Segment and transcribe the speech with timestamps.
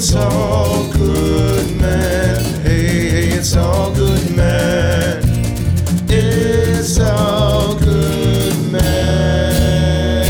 [0.00, 2.44] It's all good, man.
[2.62, 5.22] Hey, hey, it's all good, man.
[6.08, 10.24] It's all good, man.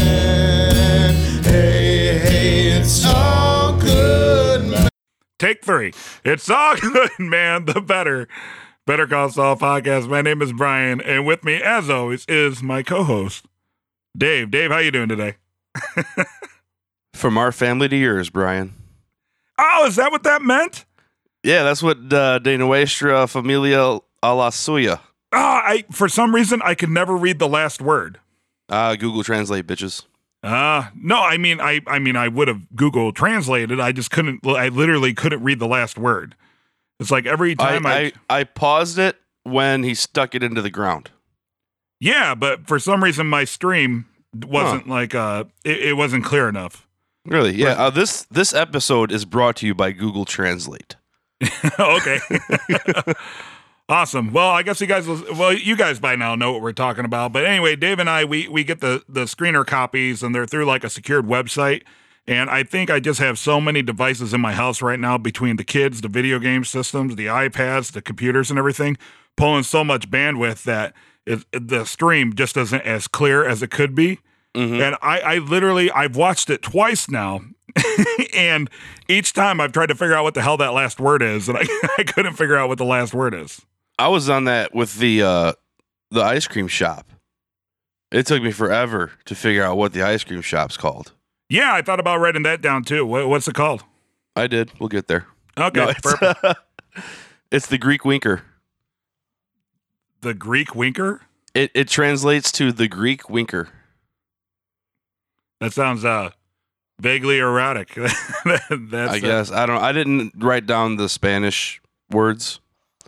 [1.45, 4.89] Hey, hey, it's all good, man.
[5.39, 5.93] Take three.
[6.25, 7.67] It's all good, man.
[7.67, 8.27] The better,
[8.89, 10.09] Better Call Saul podcast.
[10.09, 13.45] My name is Brian, and with me, as always, is my co-host,
[14.17, 14.51] Dave.
[14.51, 15.35] Dave, how you doing today?
[17.13, 18.73] From our family to yours, Brian.
[19.59, 20.87] Oh, is that what that meant?
[21.43, 25.01] Yeah, that's what uh, de nuestra familia a la suya.
[25.33, 28.19] Ah, I for some reason I could never read the last word.
[28.71, 30.07] Uh, Google Translate, bitches.
[30.43, 33.81] Uh no, I mean I I mean I would have Google translated.
[33.81, 36.37] I just couldn't I literally couldn't read the last word.
[37.01, 40.71] It's like every time I, I, I paused it when he stuck it into the
[40.71, 41.11] ground.
[42.01, 46.87] Yeah, but for some reason my stream wasn't like uh it, it wasn't clear enough.
[47.25, 47.55] Really?
[47.55, 47.69] Yeah.
[47.69, 47.79] Right.
[47.79, 50.97] Uh, this this episode is brought to you by Google Translate.
[51.79, 52.19] okay.
[53.89, 54.33] awesome.
[54.33, 57.33] Well, I guess you guys well, you guys by now know what we're talking about.
[57.33, 60.65] But anyway, Dave and I we we get the the screener copies and they're through
[60.65, 61.83] like a secured website.
[62.29, 65.57] And I think I just have so many devices in my house right now between
[65.57, 68.99] the kids, the video game systems, the iPads, the computers and everything,
[69.35, 70.93] pulling so much bandwidth that
[71.25, 74.19] it, the stream just isn't as clear as it could be.
[74.55, 74.81] Mhm.
[74.81, 77.41] And I, I literally I've watched it twice now.
[78.35, 78.69] and
[79.09, 81.57] each time I've tried to figure out what the hell that last word is, and
[81.57, 81.63] I,
[81.99, 83.63] I couldn't figure out what the last word is.
[83.99, 85.53] I was on that with the uh,
[86.11, 87.11] the ice cream shop.
[88.11, 91.13] It took me forever to figure out what the ice cream shop's called.
[91.49, 93.07] Yeah, I thought about writing that down too.
[93.07, 93.85] What, what's it called?
[94.37, 94.71] I did.
[94.79, 95.27] We'll get there.
[95.57, 96.59] Okay, No, it's,
[97.51, 98.43] it's the Greek winker.
[100.21, 101.23] the Greek winker.
[101.55, 103.69] It it translates to the Greek winker.
[105.61, 106.31] That sounds uh
[107.01, 107.95] vaguely erotic.
[108.45, 109.83] That's I guess I don't.
[109.83, 111.81] I didn't write down the Spanish
[112.11, 112.61] words,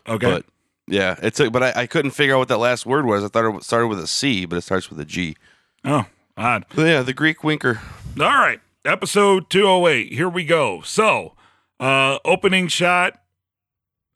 [0.08, 0.30] okay.
[0.30, 0.46] but
[0.86, 1.52] yeah, it took.
[1.52, 3.22] But I, I couldn't figure out what that last word was.
[3.22, 5.36] I thought it started with a C, but it starts with a G.
[5.84, 6.06] oh,
[6.40, 6.64] odd.
[6.76, 7.80] Yeah, the Greek winker.
[8.18, 10.12] All right, episode 208.
[10.12, 10.80] Here we go.
[10.82, 11.34] So,
[11.78, 13.20] uh opening shot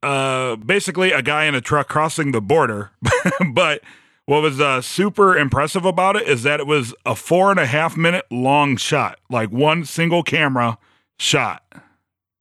[0.03, 2.91] uh basically a guy in a truck crossing the border.
[3.53, 3.83] but
[4.27, 7.67] what was uh super impressive about it is that it was a four and a
[7.67, 10.79] half minute long shot, like one single camera
[11.19, 11.63] shot.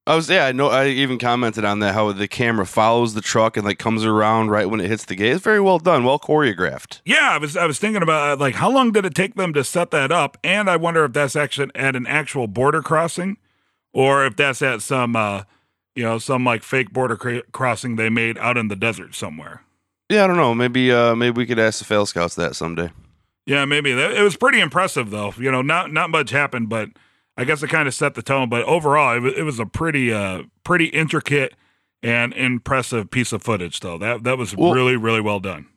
[0.05, 0.45] I was yeah.
[0.45, 0.67] I know.
[0.67, 4.49] I even commented on that how the camera follows the truck and like comes around
[4.49, 5.31] right when it hits the gate.
[5.31, 6.99] It's very well done, well choreographed.
[7.05, 9.53] Yeah, I was I was thinking about uh, like how long did it take them
[9.53, 13.37] to set that up, and I wonder if that's actually at an actual border crossing,
[13.93, 15.43] or if that's at some uh,
[15.95, 19.61] you know some like fake border cra- crossing they made out in the desert somewhere.
[20.09, 20.53] Yeah, I don't know.
[20.53, 22.91] Maybe uh maybe we could ask the fail scouts that someday.
[23.45, 25.33] Yeah, maybe it was pretty impressive though.
[25.37, 26.89] You know, not not much happened, but
[27.37, 28.49] I guess it kind of set the tone.
[28.49, 31.53] But overall, it was, it was a pretty uh pretty intricate
[32.01, 33.97] and impressive piece of footage though.
[33.97, 35.67] That that was Well- really really well done.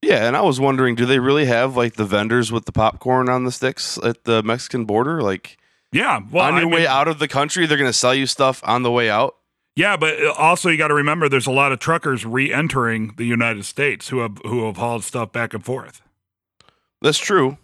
[0.00, 3.28] Yeah, and I was wondering, do they really have like the vendors with the popcorn
[3.28, 5.22] on the sticks at the Mexican border?
[5.22, 5.56] Like
[5.92, 8.26] Yeah, well, on I your mean- way out of the country, they're gonna sell you
[8.26, 9.34] stuff on the way out.
[9.74, 13.24] Yeah, but uh, also you got to remember there's a lot of truckers re-entering the
[13.24, 16.02] United States who have who have hauled stuff back and forth.
[17.00, 17.58] That's true.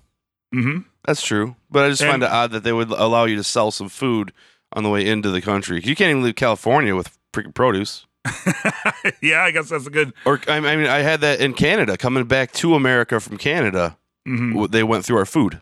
[0.53, 1.57] hmm That's true.
[1.71, 4.33] But I just find it odd that they would allow you to sell some food
[4.73, 5.81] on the way into the country.
[5.85, 8.07] You can't even leave California with freaking produce.
[9.23, 10.13] yeah, I guess that's a good.
[10.25, 13.97] Or I I mean, I had that in Canada coming back to America from Canada.
[14.27, 14.71] mhm.
[14.71, 15.61] They went through our food,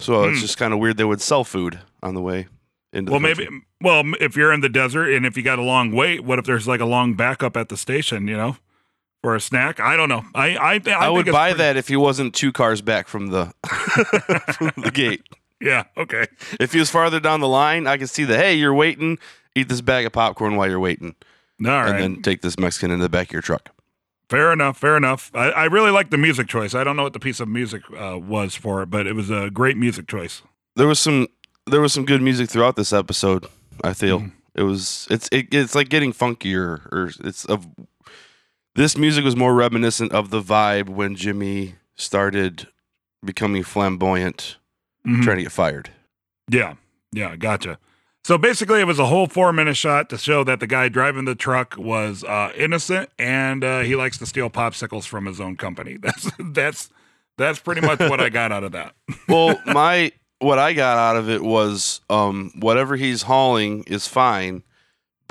[0.00, 0.42] so it's Hmm.
[0.42, 2.48] just kind of weird they would sell food on the way
[2.92, 3.12] into.
[3.12, 3.44] Well, the maybe.
[3.44, 3.62] country.
[3.80, 6.44] Well, if you're in the desert and if you got a long wait, what if
[6.44, 8.26] there's like a long backup at the station?
[8.26, 8.56] You know,
[9.22, 9.80] for a snack.
[9.80, 10.24] I don't know.
[10.34, 13.28] I I, I, I, would buy pretty- that if he wasn't two cars back from
[13.28, 13.52] the
[14.52, 15.22] from the gate.
[15.60, 15.84] Yeah.
[15.96, 16.26] Okay.
[16.58, 18.36] If he was farther down the line, I could see that.
[18.38, 19.18] Hey, you're waiting.
[19.54, 21.14] Eat this bag of popcorn while you're waiting,
[21.64, 21.90] All right.
[21.90, 23.68] and then take this Mexican in the back of your truck.
[24.30, 24.78] fair enough.
[24.78, 25.30] Fair enough.
[25.34, 26.74] I, I really like the music choice.
[26.74, 29.28] I don't know what the piece of music uh, was for it, but it was
[29.30, 30.42] a great music choice.
[30.74, 31.28] there was some
[31.66, 33.46] there was some good music throughout this episode.
[33.84, 34.32] I feel Mhm.
[34.54, 37.66] it was it's it, it's like getting funkier or it's of
[38.74, 42.68] this music was more reminiscent of the vibe when Jimmy started
[43.24, 44.56] becoming flamboyant,
[45.06, 45.22] Mhm.
[45.22, 45.90] trying to get fired.
[46.48, 46.74] Yeah,
[47.12, 47.78] yeah, gotcha.
[48.24, 51.24] So basically, it was a whole four minute shot to show that the guy driving
[51.24, 55.56] the truck was uh, innocent and uh, he likes to steal popsicles from his own
[55.56, 55.96] company.
[56.00, 56.90] That's that's
[57.38, 58.94] that's pretty much what I got out of that.
[59.28, 64.62] Well, my what I got out of it was um whatever he's hauling is fine,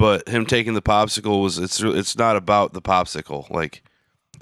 [0.01, 3.49] but him taking the popsicle was it's it's not about the popsicle.
[3.49, 3.83] Like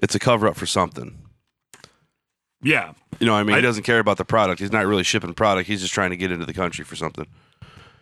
[0.01, 1.17] it's a cover up for something.
[2.61, 2.93] Yeah.
[3.19, 4.59] You know, what I mean, I- he doesn't care about the product.
[4.59, 5.67] He's not really shipping product.
[5.67, 7.27] He's just trying to get into the country for something.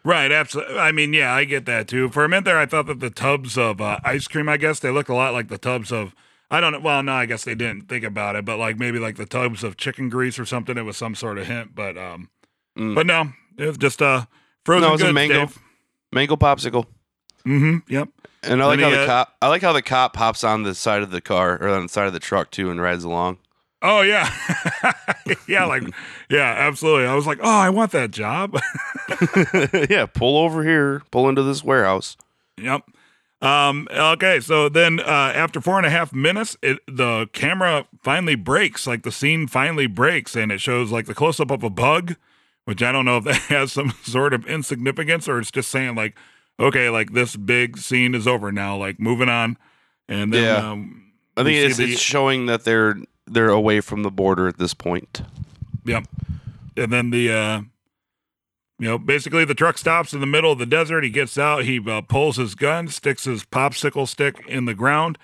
[0.03, 0.77] Right, absolutely.
[0.79, 2.09] I mean, yeah, I get that too.
[2.09, 4.79] For a minute there, I thought that the tubs of uh, ice cream, I guess,
[4.79, 6.15] they looked a lot like the tubs of,
[6.49, 6.79] I don't know.
[6.79, 9.65] Well, no, I guess they didn't think about it, but like maybe like the tubs
[9.65, 10.77] of chicken grease or something.
[10.77, 12.29] It was some sort of hint, but um,
[12.77, 12.93] Mm.
[12.95, 14.25] but no, it was just uh,
[14.63, 15.45] frozen No, it was a mango.
[15.47, 15.59] Dave.
[16.13, 16.85] Mango popsicle.
[17.47, 17.91] Mm-hmm.
[17.91, 18.09] Yep.
[18.43, 19.35] And I like how the uh, cop.
[19.41, 21.89] I like how the cop hops on the side of the car or on the
[21.89, 23.37] side of the truck too and rides along.
[23.81, 24.31] Oh yeah,
[25.47, 25.83] yeah, like
[26.29, 27.05] yeah, absolutely.
[27.05, 28.59] I was like, oh, I want that job.
[29.89, 31.03] yeah, pull over here.
[31.11, 32.17] Pull into this warehouse.
[32.57, 32.83] Yep.
[33.39, 38.35] Um, okay, so then uh, after four and a half minutes, it, the camera finally
[38.35, 38.87] breaks.
[38.87, 42.15] Like the scene finally breaks, and it shows like the close up of a bug,
[42.65, 45.93] which I don't know if that has some sort of insignificance or it's just saying
[45.93, 46.15] like,
[46.59, 49.57] okay, like this big scene is over now, like moving on.
[50.09, 50.71] And then, Yeah.
[50.71, 52.97] um, I think it's, the- it's showing that they're
[53.29, 55.21] they're away from the border at this point.
[55.85, 56.05] Yep.
[56.77, 57.61] And then the, uh,
[58.79, 61.03] you know, basically the truck stops in the middle of the desert.
[61.03, 61.65] He gets out.
[61.65, 65.17] He uh, pulls his gun, sticks his popsicle stick in the ground.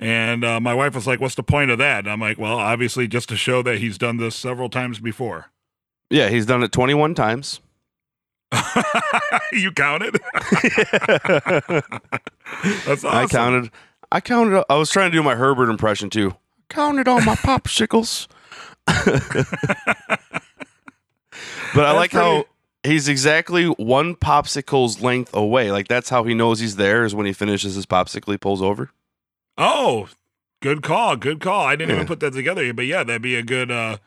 [0.00, 2.56] And uh, my wife was like, "What's the point of that?" And I'm like, "Well,
[2.58, 5.46] obviously, just to show that he's done this several times before."
[6.10, 7.60] Yeah, he's done it 21 times.
[9.52, 10.20] you counted?
[12.86, 13.08] That's awesome.
[13.10, 13.70] I counted.
[14.12, 14.64] I counted.
[14.68, 16.34] I was trying to do my Herbert impression too.
[16.68, 18.26] Counted all my popsicles.
[18.86, 18.96] but
[21.84, 22.44] I That's like how
[22.82, 25.72] he's exactly one popsicle's length away.
[25.72, 28.32] Like that's how he knows he's there is when he finishes his popsicle.
[28.32, 28.90] He pulls over.
[29.56, 30.08] Oh,
[30.60, 31.16] good call.
[31.16, 31.64] Good call.
[31.66, 31.96] I didn't Yeah.
[31.96, 33.98] even put that together, but yeah, that'd be a good, uh,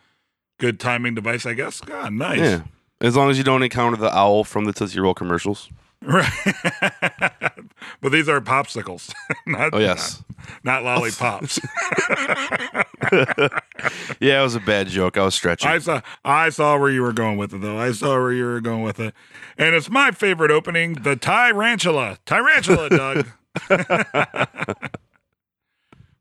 [0.60, 1.80] good timing device, I guess.
[1.82, 2.40] God, nice.
[2.40, 2.62] Yeah.
[3.02, 5.70] As long as you don't encounter the owl from the Tootsie Roll commercials.
[6.02, 6.30] Right.
[8.02, 9.12] but these are popsicles,
[9.48, 10.24] not, Oh yes.
[10.64, 11.60] not, not lollipops.
[14.20, 15.18] Yeah, it was a bad joke.
[15.18, 15.70] I was stretching.
[15.70, 17.78] I saw I saw where you were going with it though.
[17.78, 19.14] I saw where you were going with it.
[19.58, 22.18] And it's my favorite opening, the Tyrantula.
[22.26, 23.28] Tyrantula, Doug.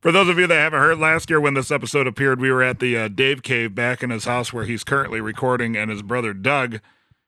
[0.06, 2.62] For those of you that haven't heard, last year when this episode appeared, we were
[2.62, 6.00] at the uh, Dave Cave back in his house where he's currently recording, and his
[6.00, 6.78] brother Doug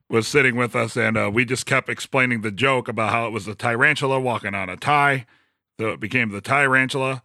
[0.08, 3.30] was sitting with us, and uh, we just kept explaining the joke about how it
[3.30, 5.26] was the tarantula walking on a tie,
[5.80, 7.22] so it became the Tyrantula.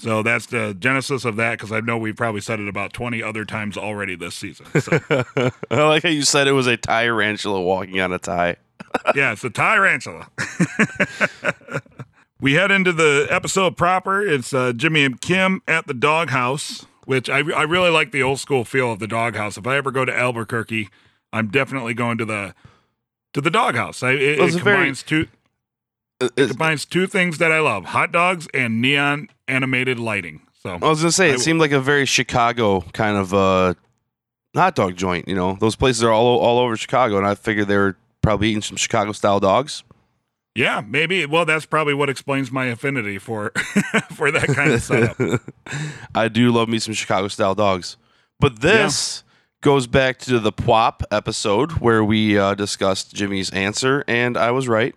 [0.00, 3.22] So that's the genesis of that, because I know we've probably said it about twenty
[3.22, 4.66] other times already this season.
[4.80, 4.98] So
[5.70, 8.56] I like how you said it was a tarantula walking on a tie.
[9.14, 10.26] yeah, it's a Tyrantula.
[12.40, 14.20] we head into the episode proper.
[14.26, 18.40] It's uh, Jimmy and Kim at the doghouse, which I, I really like the old
[18.40, 19.56] school feel of the doghouse.
[19.56, 20.88] If I ever go to Albuquerque,
[21.32, 22.54] I'm definitely going to the
[23.34, 24.02] to the doghouse.
[24.02, 25.28] I, it, Well, it a very- combines two
[26.20, 30.40] Uh, it's- combines two things that I love: hot dogs and neon animated lighting.
[30.62, 33.74] So I was gonna say I- it seemed like a very Chicago kind of uh,
[34.54, 35.28] hot dog joint.
[35.28, 38.48] You know, those places are all all over Chicago, and I figured they were probably
[38.48, 39.84] eating some Chicago style dogs.
[40.56, 41.26] Yeah, maybe.
[41.26, 43.50] Well, that's probably what explains my affinity for
[44.14, 45.40] for that kind of setup.
[46.14, 47.96] I do love me some Chicago style dogs,
[48.40, 49.22] but this
[49.60, 54.66] goes back to the PWOP episode where we uh, discussed Jimmy's answer, and I was
[54.66, 54.94] right.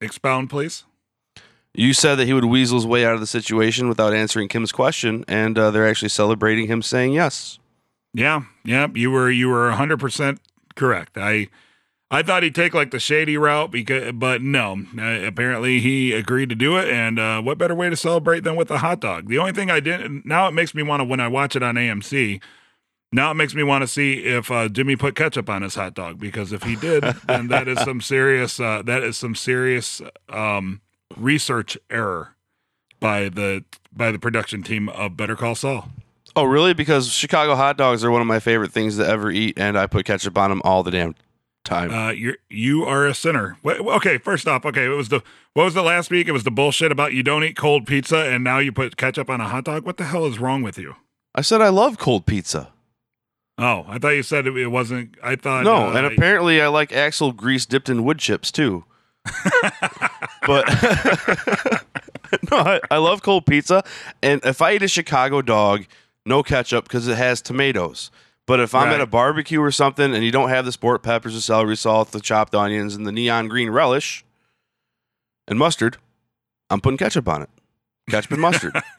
[0.00, 0.84] Expound, please.
[1.74, 4.70] You said that he would weasel his way out of the situation without answering Kim's
[4.70, 7.58] question, and uh, they're actually celebrating him saying yes.
[8.12, 10.40] Yeah, yeah, you were you were hundred percent
[10.76, 11.18] correct.
[11.18, 11.48] I
[12.14, 14.84] I thought he'd take like the shady route because, but no.
[14.96, 18.54] Uh, apparently, he agreed to do it, and uh, what better way to celebrate than
[18.54, 19.28] with a hot dog?
[19.28, 21.62] The only thing I didn't now it makes me want to when I watch it
[21.64, 22.40] on AMC.
[23.10, 25.94] Now it makes me want to see if uh, Jimmy put ketchup on his hot
[25.94, 30.00] dog because if he did, then that is some serious uh, that is some serious
[30.28, 30.82] um,
[31.16, 32.36] research error
[33.00, 35.88] by the by the production team of Better Call Saul.
[36.36, 36.74] Oh, really?
[36.74, 39.88] Because Chicago hot dogs are one of my favorite things to ever eat, and I
[39.88, 41.16] put ketchup on them all the damn
[41.64, 41.90] time.
[41.92, 43.56] Uh, you're you are a sinner.
[43.62, 45.22] Wait, okay, first off, okay, it was the
[45.54, 46.28] what was the last week?
[46.28, 49.30] It was the bullshit about you don't eat cold pizza, and now you put ketchup
[49.30, 49.84] on a hot dog.
[49.84, 50.96] What the hell is wrong with you?
[51.34, 52.70] I said I love cold pizza.
[53.56, 55.16] Oh, I thought you said it, it wasn't.
[55.22, 58.84] I thought no, uh, and apparently I like axle grease dipped in wood chips too.
[60.46, 60.66] but
[62.50, 63.84] no, I, I love cold pizza,
[64.22, 65.86] and if I eat a Chicago dog,
[66.26, 68.10] no ketchup because it has tomatoes.
[68.46, 68.94] But if I'm Right.
[68.96, 72.12] at a barbecue or something and you don't have the sport peppers, the celery salt,
[72.12, 74.24] the chopped onions, and the neon green relish
[75.48, 75.96] and mustard,
[76.68, 77.48] I'm putting ketchup on it.
[78.10, 78.74] Ketchup and mustard.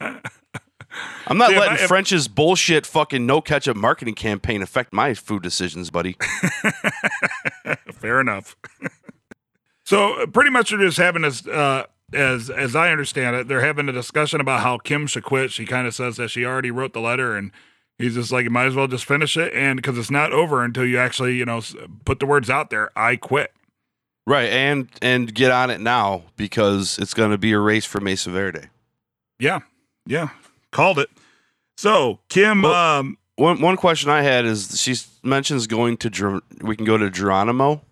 [1.28, 5.90] I'm not letting I- French's bullshit fucking no ketchup marketing campaign affect my food decisions,
[5.90, 6.16] buddy.
[7.92, 8.56] fair enough.
[9.84, 11.46] so pretty much they're just having this.
[11.46, 15.50] Uh, as as I understand it, they're having a discussion about how Kim should quit.
[15.52, 17.50] She kind of says that she already wrote the letter and
[17.98, 20.62] He's just like, you might as well just finish it, and because it's not over
[20.62, 21.62] until you actually, you know,
[22.04, 22.90] put the words out there.
[22.96, 23.52] I quit.
[24.26, 28.00] Right, and and get on it now because it's going to be a race for
[28.00, 28.68] Mesa Verde.
[29.38, 29.60] Yeah,
[30.06, 30.30] yeah,
[30.72, 31.08] called it.
[31.78, 36.40] So Kim, Well- um, One one question I had is she mentions going to Ger-
[36.62, 37.82] we can go to Geronimo.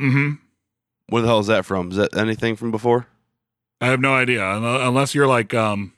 [0.00, 0.34] Mm-hmm.
[1.08, 1.90] Where the hell is that from?
[1.90, 3.06] Is that anything from before?
[3.80, 5.92] I have no idea unless you're like um,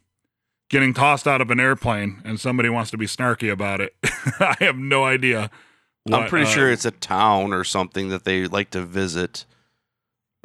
[0.71, 3.95] getting tossed out of an airplane and somebody wants to be snarky about it.
[4.41, 5.51] I have no idea.
[6.13, 9.47] I'm pretty uh, sure it's a town or something that they like to visit.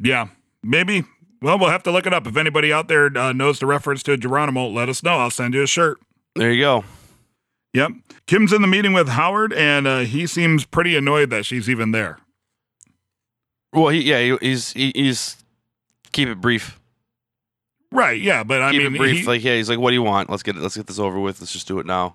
[0.02, 0.28] Yeah,
[0.62, 1.04] maybe.
[1.42, 2.26] Well, we'll have to look it up.
[2.26, 5.18] If anybody out there uh, knows the reference to Geronimo, let us know.
[5.18, 6.00] I'll send you a shirt.
[6.34, 6.84] There you go.
[7.74, 7.92] Yep.
[8.26, 11.92] Kim's in the meeting with Howard, and uh, he seems pretty annoyed that she's even
[11.92, 12.18] there.
[13.72, 15.36] Well, he, yeah, he, he's he, he's
[16.12, 16.79] keep it brief.
[17.92, 18.20] Right.
[18.20, 18.44] Yeah.
[18.44, 19.18] But I keep mean, it brief.
[19.20, 20.30] he- like, yeah, he's like, "What do you want?
[20.30, 20.62] Let's get it.
[20.62, 21.40] Let's get this over with.
[21.40, 22.14] Let's just do it now."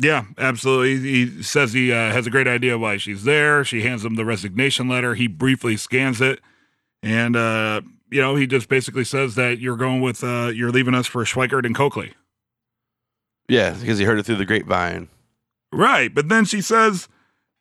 [0.00, 0.98] yeah, absolutely.
[0.98, 3.64] He says he uh, has a great idea why she's there.
[3.64, 5.14] She hands him the resignation letter.
[5.14, 6.40] He briefly scans it,
[7.02, 10.94] and uh, you know, he just basically says that you're going with, uh, you're leaving
[10.94, 12.12] us for Schweikart and Cokely.
[13.48, 15.08] Yeah, because he heard it through the grapevine.
[15.72, 17.08] Right, but then she says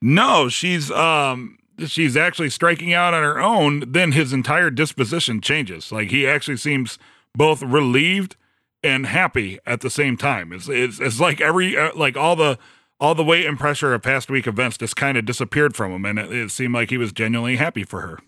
[0.01, 5.91] no, she's um she's actually striking out on her own, then his entire disposition changes.
[5.91, 6.97] Like he actually seems
[7.35, 8.35] both relieved
[8.83, 10.51] and happy at the same time.
[10.53, 12.57] It's it's, it's like every uh, like all the
[12.99, 16.05] all the weight and pressure of past week events just kind of disappeared from him
[16.05, 18.19] and it, it seemed like he was genuinely happy for her.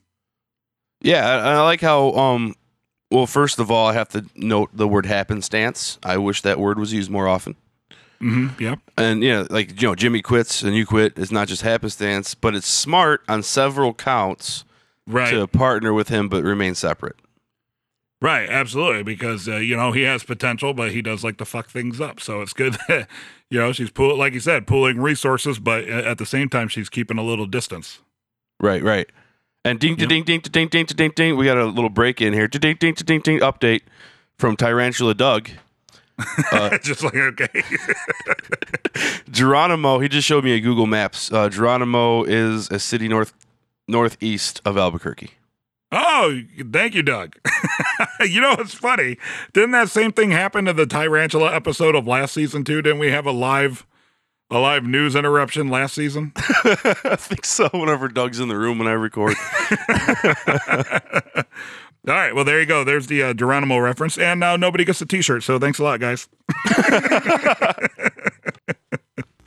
[1.01, 2.11] Yeah, I, I like how.
[2.13, 2.55] Um,
[3.11, 5.99] well, first of all, I have to note the word happenstance.
[6.03, 7.55] I wish that word was used more often.
[8.21, 8.79] Mm-hmm, Yep.
[8.97, 11.13] And yeah, like you know, Jimmy quits and you quit.
[11.17, 14.63] It's not just happenstance, but it's smart on several counts
[15.07, 15.29] Right.
[15.31, 17.17] to partner with him but remain separate.
[18.25, 21.69] Right, absolutely, because uh, you know he has potential, but he does like to fuck
[21.69, 22.19] things up.
[22.19, 23.07] So it's good, that,
[23.51, 26.89] you know, she's pool like you said, pooling resources, but at the same time, she's
[26.89, 27.99] keeping a little distance.
[28.59, 29.07] Right, right.
[29.63, 31.37] And ding, ding, ding, ding, ding, ding, ding.
[31.37, 32.47] We got a little break in here.
[32.47, 33.39] Ding, ding, ding, ding.
[33.41, 33.81] Update
[34.39, 35.51] from Tyrantula Doug.
[36.51, 37.61] Uh, Just like okay,
[39.29, 39.99] Geronimo.
[39.99, 41.31] He just showed me a Google Maps.
[41.31, 43.33] Uh, Geronimo is a city north
[43.87, 45.31] northeast of Albuquerque.
[45.91, 46.39] oh,
[46.71, 47.35] thank you, Doug.
[48.29, 49.17] you know it's funny?
[49.53, 52.81] Didn't that same thing happen to the Tyrantula episode of last season too?
[52.81, 53.85] Didn't we have a live,
[54.49, 56.31] a live news interruption last season?
[56.37, 57.69] I think so.
[57.73, 59.35] Whenever Doug's in the room when I record.
[62.07, 62.83] All right, well there you go.
[62.83, 65.41] There's the uh, Geronimo reference, and now nobody gets a T-shirt.
[65.41, 66.27] So thanks a lot, guys.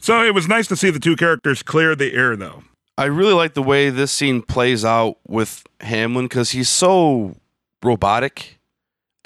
[0.00, 2.64] so it was nice to see the two characters clear the air, though.
[2.96, 7.36] I really like the way this scene plays out with Hamlin because he's so
[7.80, 8.57] robotic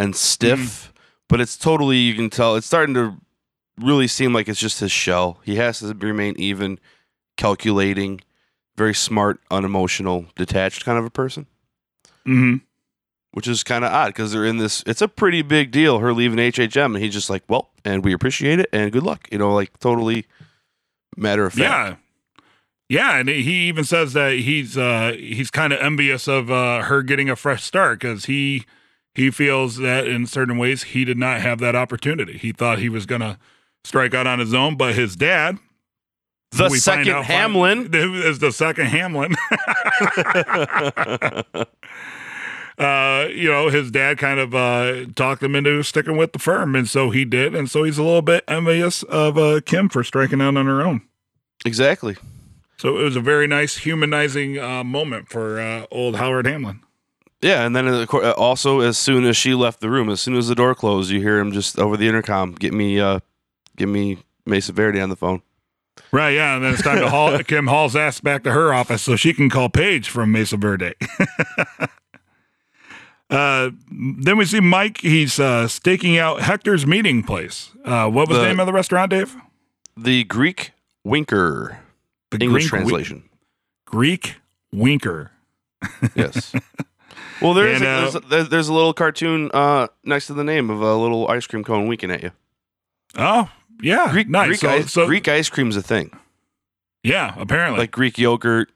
[0.03, 0.93] and stiff,
[1.29, 3.17] but it's totally you can tell it's starting to
[3.79, 5.39] really seem like it's just his shell.
[5.45, 6.79] He has to remain even,
[7.37, 8.21] calculating,
[8.77, 11.47] very smart, unemotional, detached kind of a person,
[12.27, 12.57] Mm-hmm.
[13.33, 14.83] which is kind of odd because they're in this.
[14.87, 18.13] It's a pretty big deal her leaving HHM, and he's just like, well, and we
[18.13, 19.29] appreciate it and good luck.
[19.33, 20.27] You know, like totally
[21.17, 21.61] matter of fact.
[21.61, 21.97] Yeah.
[22.89, 27.03] Yeah, and he even says that he's uh he's kind of envious of uh her
[27.03, 28.65] getting a fresh start cuz he
[29.15, 32.39] he feels that in certain ways he did not have that opportunity.
[32.39, 33.39] He thought he was going to
[33.85, 35.59] strike out on his own, but his dad
[36.53, 37.91] The second out- Hamlin.
[37.95, 39.35] is the second Hamlin.
[42.79, 46.75] uh, you know, his dad kind of uh, talked him into sticking with the firm,
[46.75, 50.03] and so he did, and so he's a little bit envious of uh, Kim for
[50.03, 51.03] striking out on her own.
[51.65, 52.17] exactly.
[52.79, 56.81] So it was a very nice humanizing uh, moment for uh, old Howard Hamlin.
[57.43, 60.37] Yeah, and then cour- uh, also as soon as she left the room, as soon
[60.37, 63.19] as the door closed, you hear him just over the intercom, "Get me, uh,
[63.77, 65.43] get me Mesa Verde on the phone."
[66.13, 69.03] Right, yeah, and then it's time to haul Kim Hall's ass back to her office
[69.03, 70.95] so she can call Paige from Mesa Verde.
[73.31, 75.01] uh, then we see Mike.
[75.01, 77.71] He's uh, staking out Hector's meeting place.
[77.85, 79.37] Uh, what was the, The- name of the restaurant, Dave?
[79.97, 80.73] The Greek
[81.05, 81.79] Winker,
[82.31, 83.25] The English Greek translation.
[83.85, 84.37] Greek
[84.73, 85.33] Winker.
[86.15, 86.55] yes.
[87.43, 90.35] Well, there's, And, a, uh, there's, a, there's there's a little cartoon uh, next to
[90.35, 92.31] the name of a little ice cream cone winking at you.
[93.17, 93.51] Oh,
[93.83, 94.49] yeah, Greek nice.
[94.49, 96.11] Greek, so, ice, so- Greek ice cream's a thing,
[97.03, 98.71] yeah, apparently, like Greek yogurt.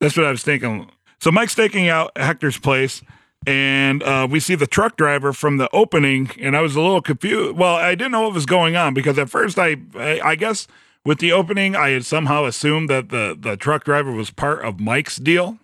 [0.00, 0.90] That's what I was thinking.
[1.20, 3.02] So Mike's taking out Hector's place,
[3.46, 7.02] and uh, we see the truck driver from the opening, and I was a little
[7.02, 7.56] confused.
[7.58, 10.66] Well, I didn't know what was going on because at first I, I, I guess
[11.04, 14.80] with the opening, I had somehow assumed that the the truck driver was part of
[14.80, 15.58] Mike's deal.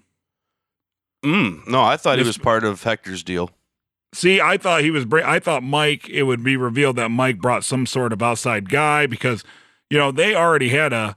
[1.26, 3.50] Mm, no, I thought he was part of Hector's deal.
[4.14, 5.04] See, I thought he was.
[5.04, 6.08] Bra- I thought Mike.
[6.08, 9.44] It would be revealed that Mike brought some sort of outside guy because
[9.90, 11.16] you know, they already had a,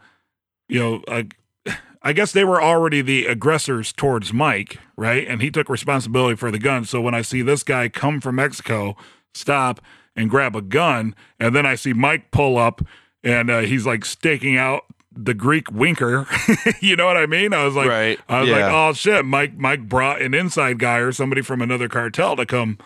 [0.68, 1.26] you know, a,
[2.02, 5.28] I guess they were already the aggressors towards Mike, right?
[5.28, 6.86] And he took responsibility for the gun.
[6.86, 8.96] So when I see this guy come from Mexico,
[9.34, 9.82] stop
[10.16, 12.82] and grab a gun, and then I see Mike pull up
[13.24, 16.28] and uh, he's like staking out the Greek winker.
[16.82, 17.54] you know what I mean?
[17.54, 20.98] I was like, Right, I was like, oh shit, Mike Mike brought an inside guy
[20.98, 22.78] or somebody from another cartel to come,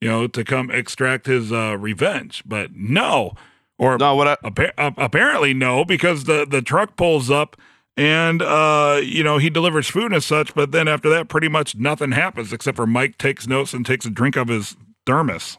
[0.00, 2.42] you know, to come extract his uh, revenge.
[2.46, 3.34] But no,
[3.78, 7.56] or No, what I Appa- uh, apparently no, because the the truck pulls up
[7.98, 11.76] and uh you know he delivers food and such, but then after that, pretty much
[11.76, 15.58] nothing happens except for Mike takes notes and takes a drink of his thermos.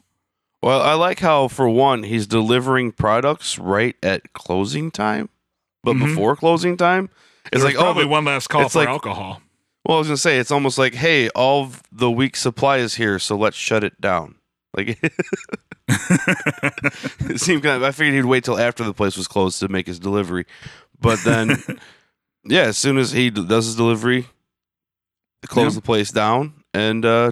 [0.62, 5.30] well, I like how for one he's delivering products right at closing time,
[5.84, 6.06] but Mhm.
[6.06, 7.10] before closing time,
[7.46, 9.42] it's There's like oh, probably but- one last call it's for like- alcohol.
[9.86, 13.20] well, I was gonna say it's almost like hey, all the week's supply is here,
[13.20, 14.36] so let's shut it down.
[14.76, 15.00] Like
[15.90, 17.84] it seemed kind of.
[17.84, 20.46] I figured he'd wait till after the place was closed to make his delivery,
[21.00, 21.58] but then
[22.46, 24.28] yeah, as soon as he d- does his delivery,
[25.46, 25.76] close Yeah.
[25.80, 27.32] the place down, and uh,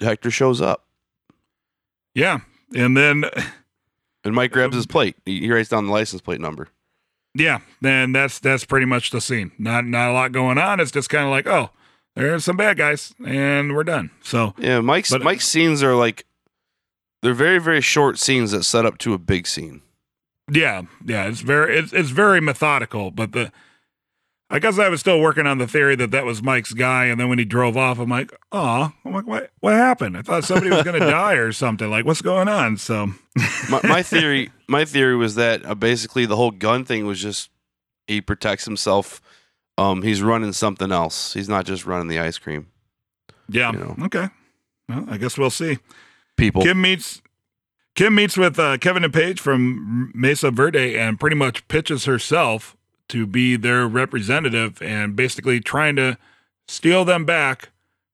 [0.00, 0.84] Hector shows up.
[2.14, 2.40] Yeah,
[2.74, 3.24] and then
[4.24, 5.14] And Mike grabs his plate.
[5.24, 6.68] He, he writes down the license plate number.
[7.38, 9.52] Yeah, then that's that's pretty much the scene.
[9.58, 10.80] Not not a lot going on.
[10.80, 11.70] It's just kind of like oh,
[12.16, 14.10] there's some bad guys, and we're done.
[14.22, 16.24] So Yeah, Mike's But- uh, Mike's scenes are like
[17.22, 19.82] they're very very short scenes that set up to a big scene.
[20.50, 23.52] Yeah, yeah, it's very it's it's very methodical, but the
[24.50, 27.20] I guess I was still working on the theory that that was Mike's guy, and
[27.20, 30.16] then when he drove off, I'm like, oh, I'm like, what what happened?
[30.16, 31.90] I thought somebody was gonna die or something.
[31.90, 32.78] Like, what's going on?
[32.78, 33.08] So
[33.70, 37.50] My, my theory my theory was that uh, basically the whole gun thing was just
[38.06, 39.20] he protects himself.
[39.76, 41.34] Um, he's running something else.
[41.34, 42.68] He's not just running the ice cream.
[43.48, 43.96] yeah, You know.
[44.06, 44.28] okay.
[44.88, 45.78] Well, I guess we'll see.
[46.38, 46.62] People.
[46.62, 47.20] Kim meets
[47.94, 52.76] Kim meets with uh, Kevin and Paige from Mesa Verde and pretty much pitches herself
[53.08, 56.18] to be their representative and basically trying to
[56.66, 57.70] steal them back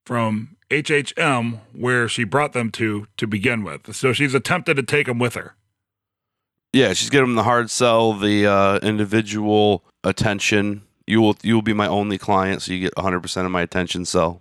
[0.06, 3.94] from HHM where she brought them to to begin with.
[3.94, 5.54] So she's attempted to take them with her.
[6.72, 10.82] Yeah, she's getting him the hard sell, the uh, individual attention.
[11.06, 13.62] You will you will be my only client, so you get 100 percent of my
[13.62, 14.04] attention.
[14.04, 14.40] Sell.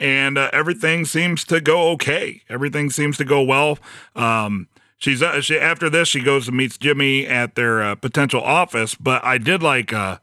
[0.00, 2.42] and uh, everything seems to go okay.
[2.48, 3.78] Everything seems to go well.
[4.14, 8.40] Um, she's uh, she, after this, she goes and meets Jimmy at their uh, potential
[8.42, 8.94] office.
[8.94, 10.18] But I did like uh,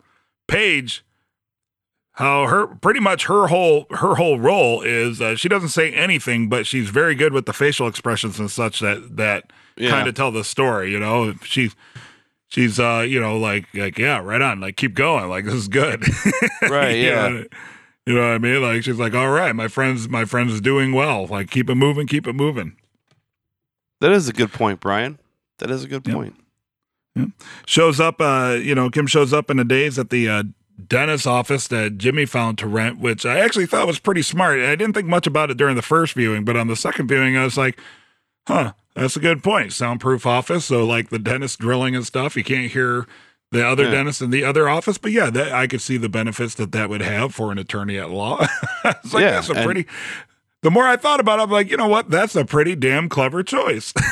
[0.47, 1.03] Paige,
[2.13, 6.47] how her pretty much her whole her whole role is uh, she doesn't say anything,
[6.49, 9.89] but she's very good with the facial expressions and such that that Yeah.
[9.89, 10.91] kind of tell the story.
[10.91, 11.75] You know, she's.
[12.49, 15.67] She's uh, you know, like like yeah, right on, like keep going, like this is
[15.67, 16.03] good.
[16.62, 17.27] Right, You yeah.
[17.29, 17.43] know,
[18.05, 18.62] you know what I mean?
[18.62, 21.25] Like she's like, all right, my friend's my friend's doing well.
[21.25, 22.75] Like keep it moving, keep it moving.
[24.03, 25.17] That is a good point, Brian.
[25.59, 26.13] That is a good Yep.
[26.13, 26.35] point.
[27.65, 30.43] Shows up, uh, you know, Kim shows up in a daze at the uh,
[30.89, 34.59] dentist office that Jimmy found to rent, which I actually thought was pretty smart.
[34.59, 37.37] I didn't think much about it during the first viewing, but on the second viewing,
[37.37, 37.79] I was like,
[38.45, 39.71] huh, that's a good point.
[39.71, 43.05] Soundproof office, so like the dentist drilling and stuff, you can't hear
[43.53, 43.91] the other Yeah.
[43.91, 44.97] dentist in the other office.
[44.97, 47.97] But yeah, that, I could see the benefits that that would have for an attorney
[47.99, 48.45] at law.
[48.83, 49.85] it's like Yeah, that's a pretty.
[50.63, 52.10] The more I thought about it, I'm like, you know what?
[52.10, 53.93] That's a pretty damn clever choice.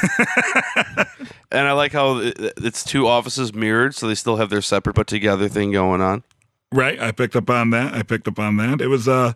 [1.53, 5.05] And I like how it's two offices mirrored, so they still have their separate but
[5.05, 6.23] together thing going on.
[6.71, 6.97] Right.
[6.97, 7.93] I picked up on that.
[7.93, 8.79] I picked up on that.
[8.79, 9.33] It was uh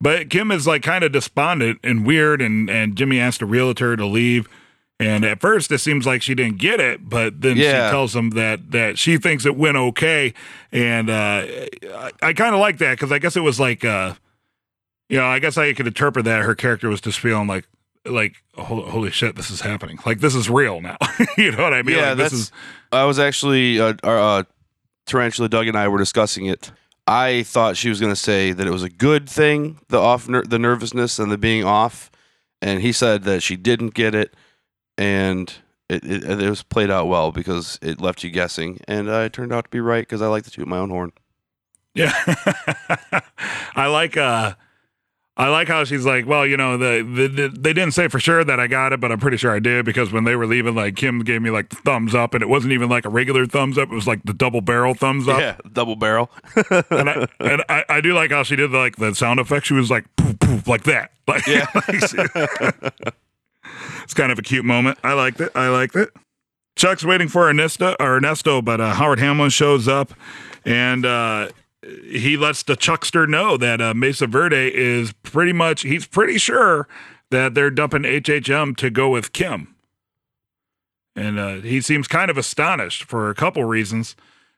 [0.00, 3.96] but Kim is like kind of despondent and weird and and Jimmy asked a realtor
[3.96, 4.48] to leave.
[5.00, 7.88] And at first it seems like she didn't get it, but then Yeah.
[7.88, 10.34] she tells him that that she thinks it went okay.
[10.70, 11.46] And uh
[11.96, 14.14] I, I kind of like that because I guess it was like uh
[15.14, 17.68] you know, I guess I could interpret that her character was just feeling like
[18.04, 20.00] like holy, holy shit, this is happening.
[20.04, 20.96] Like this is real now.
[21.38, 21.96] you know what I mean?
[21.96, 22.52] yeah, like, this is
[22.90, 24.42] I was actually uh, uh,
[25.06, 26.72] Tarantula Doug and I were discussing it.
[27.06, 30.28] I thought she was going to say that it was a good thing, the off,
[30.28, 32.10] ner- the nervousness and the being off,
[32.60, 34.34] and he said that she didn't get it,
[34.98, 35.54] and
[35.88, 39.52] it, it, it was played out well because it left you guessing, and I turned
[39.52, 41.12] out to be right because I like to toot my own horn.
[41.94, 42.12] Yeah.
[43.76, 44.54] I like uh
[45.36, 48.20] I like how she's like, well, you know, the, the, the they didn't say for
[48.20, 50.46] sure that I got it, but I'm pretty sure I did because when they were
[50.46, 53.08] leaving, like Kim gave me like the thumbs up, and it wasn't even like a
[53.08, 55.40] regular thumbs up; it was like the double barrel thumbs up.
[55.40, 56.30] Yeah, double barrel.
[56.90, 59.66] And I and I, I do like how she did like the sound effect.
[59.66, 61.10] She was like poof, poof, like that.
[61.26, 61.66] Like, Yeah.
[61.74, 63.02] like she-
[64.04, 64.98] it's kind of a cute moment.
[65.02, 65.50] I liked it.
[65.54, 66.10] I liked it.
[66.76, 70.12] Chuck's waiting for Ernesto or Ernesto, but uh, Howard Hamlin shows up
[70.66, 71.48] and uh,
[72.04, 76.88] he lets the Chuckster know that uh, Mesa Verde is pretty much, he's pretty sure
[77.30, 79.74] that they're dumping HHM to go with Kim.
[81.16, 84.16] and uh, he seems kind of astonished for a couple reasons.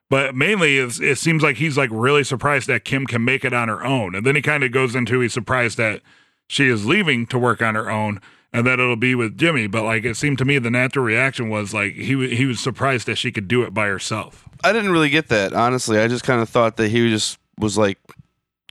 [0.09, 3.67] But mainly, it seems like he's like really surprised that Kim can make it on
[3.69, 6.01] her own, and then he kind of goes into he's surprised that
[6.47, 8.21] she is leaving to work on her own,
[8.57, 9.67] and that it'll be with Jimmy.
[9.67, 13.07] But like it seemed to me, the natural reaction was like he he was surprised
[13.07, 14.49] that she could do it by herself.
[14.65, 15.99] I didn't really get that honestly.
[15.99, 17.99] I just kind of thought that he just was like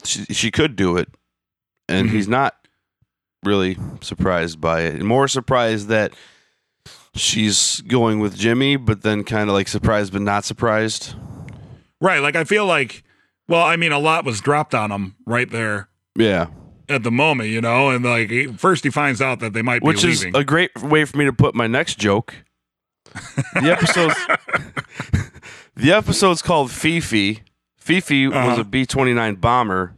[0.03, 1.07] she, she could do it,
[1.87, 2.13] and Mhm.
[2.13, 2.55] he's not
[3.43, 5.01] really surprised by it.
[5.03, 6.13] More surprised that
[7.15, 11.13] she's going with Jimmy, but then kind of like surprised but not surprised.
[12.01, 12.19] Right.
[12.19, 13.03] Like I feel like,
[13.47, 16.47] well, I mean, a lot was dropped on him right there Yeah,
[16.89, 19.81] at the moment, you know, and like he, first he finds out that they might
[19.81, 20.39] be which is leaving.
[20.39, 22.33] a great way for me to put my next joke.
[23.53, 24.15] The episode's
[25.75, 27.43] the episode's called Fifi.
[27.77, 28.61] Fifi was Uh-huh.
[28.61, 29.95] a B twenty nine bomber,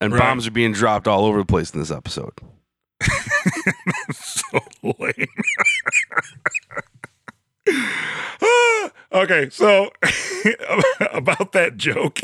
[0.00, 0.20] and Right.
[0.20, 2.32] bombs are being dropped all over the place in this episode.
[4.12, 5.28] so lame.
[9.12, 9.90] okay, so
[11.12, 12.20] about that joke,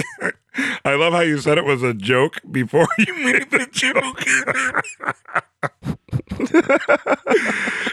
[0.85, 4.23] I love how you said it was a joke before you made the joke.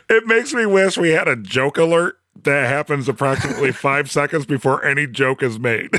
[0.10, 4.84] it makes me wish we had a joke alert that happens approximately five seconds before
[4.84, 5.90] any joke is made.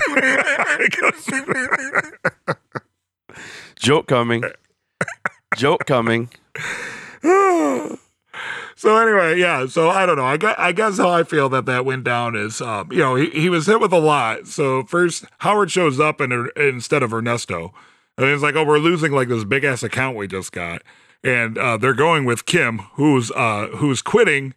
[3.77, 4.45] Joke coming.
[5.57, 6.31] Joke coming.
[8.77, 9.67] So anyway, yeah.
[9.67, 10.25] So I don't know.
[10.25, 13.15] I guess, I guess how I feel that that went down is, um, you know,
[13.15, 14.47] he, he was hit with a lot.
[14.47, 17.73] So first, Howard shows up and instead of Ernesto,
[18.17, 20.83] and it's like, oh, we're losing like this big ass account we just got,
[21.23, 24.55] and uh, they're going with Kim, who's uh, who's quitting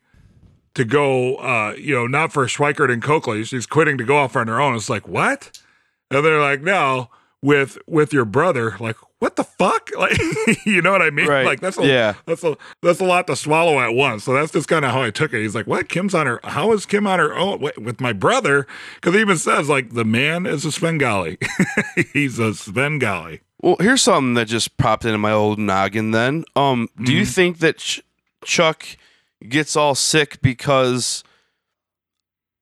[0.73, 3.43] to go, uh, you know, not for Schweikart and Cokely.
[3.45, 4.75] She's quitting to go off on her own.
[4.75, 5.61] It's like what?
[6.11, 7.09] And they're like, no,
[7.41, 8.75] with with your brother.
[8.79, 9.89] Like what the fuck?
[9.97, 10.17] Like
[10.65, 11.27] you know what I mean?
[11.27, 11.45] Right.
[11.45, 12.13] Like that's a, Yeah.
[12.25, 14.23] that's a that's a lot to swallow at once.
[14.25, 15.41] So that's just kind of how I took it.
[15.41, 15.87] He's like, "What?
[15.89, 16.39] Kim's on her?
[16.43, 19.91] How is Kim on her own Wait, with my brother?" Because he even says like
[19.93, 21.37] the man is a Svengali.
[22.13, 23.41] He's a Svengali.
[23.61, 26.11] Well, here's something that just popped into my old noggin.
[26.11, 28.01] Then, um, do you think that Ch-
[28.43, 28.85] Chuck
[29.47, 31.23] gets all sick because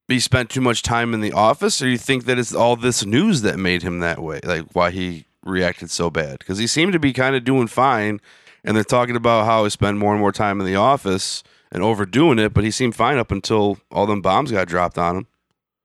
[0.08, 2.76] he spent too much time in the office, or do you think that it's all
[2.76, 4.40] this news that made him that way?
[4.44, 6.40] Like why he reacted so bad?
[6.40, 8.20] Because he seemed to be kind of doing fine,
[8.64, 11.82] and they're talking about how he spent more and more time in the office and
[11.84, 15.28] overdoing it, but he seemed fine up until all them bombs got dropped on him.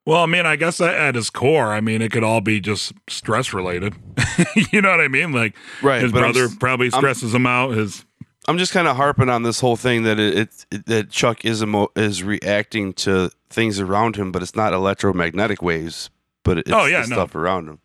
[0.07, 2.61] Well, I mean, I guess that at his core, I mean, it could all be
[2.61, 3.95] just stress related.
[4.73, 5.33] you know what I mean?
[5.33, 7.71] Like Right, his I'm brother s- probably I'm- stresses him out.
[7.77, 8.05] His
[8.47, 11.45] I'm just kind of harping on this whole thing that it, it, it that Chuck
[11.45, 16.09] is emo- is reacting to things around him, but it's not electromagnetic waves,
[16.43, 17.17] but it's Oh, yeah, the no.
[17.17, 17.79] stuff around him.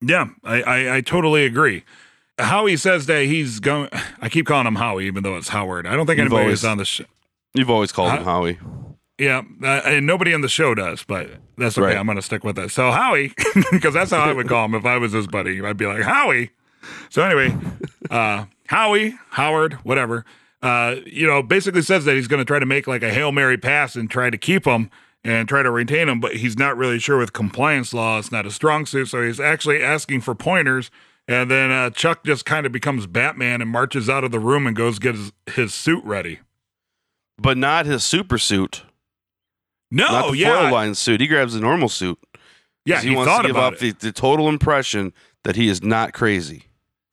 [0.00, 1.84] Yeah, I, I, I totally agree.
[2.38, 3.88] Howie says that he's going.
[4.20, 5.86] I keep calling him Howie, even though it's Howard.
[5.86, 7.04] I don't think You've anybody always- is on the show.
[7.54, 8.18] You've always called Huh?
[8.18, 8.58] him Howie.
[9.18, 11.86] Yeah, uh, and nobody on the show does, but that's okay.
[11.88, 11.96] Right.
[11.96, 12.70] I'm going to stick with it.
[12.70, 13.32] So Howie,
[13.72, 15.60] because that's how I would call him if I was his buddy.
[15.60, 16.50] I'd be like Howie.
[17.10, 17.56] So anyway,
[18.12, 20.24] uh, Howie, Howard, whatever.
[20.62, 23.32] Uh, you know, basically says that he's going to try to make like a hail
[23.32, 24.88] mary pass and try to keep him
[25.24, 28.18] and try to retain him, but he's not really sure with compliance law.
[28.18, 30.90] It's not a strong suit, so he's actually asking for pointers.
[31.26, 34.66] And then uh, Chuck just kind of becomes Batman and marches out of the room
[34.66, 36.40] and goes get his, his suit ready.
[37.36, 38.82] But not his super suit.
[39.90, 41.20] No, not the yeah, foil line suit.
[41.20, 42.18] He grabs the normal suit.
[42.84, 45.12] yeah, he, he, wants thought to give up the, the total impression
[45.44, 46.64] that he is not crazy.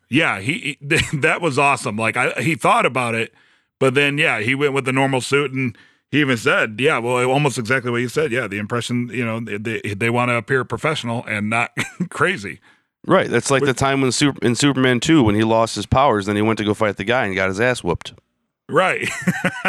[0.10, 1.98] Yeah, he, he that was awesome.
[1.98, 3.34] Like I, he thought about it,
[3.80, 5.78] but then yeah, he went with the normal suit, and
[6.12, 8.32] he even said, yeah, well, almost exactly what you said.
[8.32, 11.72] Yeah, the impression, you know, they they, want to appear professional and not
[12.10, 12.60] crazy.
[13.08, 13.30] Right.
[13.30, 16.26] That's like With- the time when Super, in Superman 2 when he lost his powers,
[16.26, 18.14] then he went to go fight the guy and got his ass whooped.
[18.68, 19.08] Right.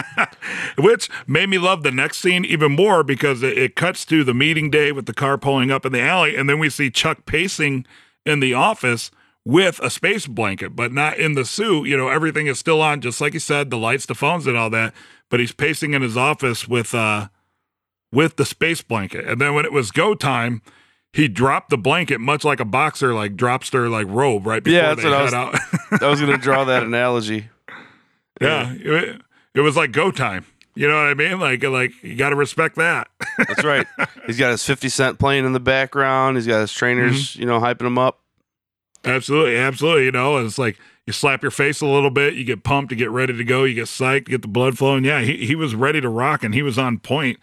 [0.78, 4.32] Which made me love the next scene even more because it, it cuts to the
[4.32, 7.26] meeting day with the car pulling up in the alley, and then we see Chuck
[7.26, 7.84] pacing
[8.24, 9.10] in the office
[9.44, 11.86] with a space blanket, but not in the suit.
[11.86, 14.56] You know, everything is still on, just like you said, the lights, the phones, and
[14.56, 14.94] all that.
[15.30, 17.28] But he's pacing in his office with uh
[18.12, 19.26] with the space blanket.
[19.26, 20.62] And then when it was go time,
[21.12, 24.78] he dropped the blanket much like a boxer like drops their like robe right before
[24.78, 25.54] Yeah, that's they what I was- out.
[26.02, 27.48] I was going to draw that analogy.
[28.40, 29.20] Yeah, it,
[29.54, 30.44] it was like go time.
[30.74, 31.40] You know what I mean?
[31.40, 33.08] Like, like you got to respect that.
[33.38, 33.86] That's right.
[34.26, 36.36] He's got his 50 Cent playing in the background.
[36.36, 37.40] He's got his trainers, Mm-hmm.
[37.40, 38.20] you know, hyping him up.
[39.04, 40.04] absolutely, absolutely.
[40.04, 42.98] You know, it's like you slap your face a little bit, you get pumped, you
[42.98, 45.04] get ready to go, you get psyched, get the blood flowing.
[45.04, 47.38] Yeah, he he was ready to rock, and he was on point.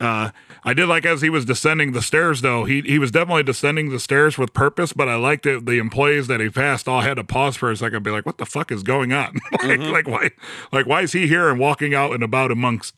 [0.00, 0.30] Uh,
[0.64, 2.64] I did like as he was descending the stairs, though.
[2.64, 5.66] He he was definitely descending the stairs with purpose, but I liked it.
[5.66, 8.26] The employees that he passed all had to pause for a second, and be like,
[8.26, 9.38] "What the fuck is going on?
[9.62, 10.30] like, like why,
[10.72, 12.96] like why is he here and walking out and about amongst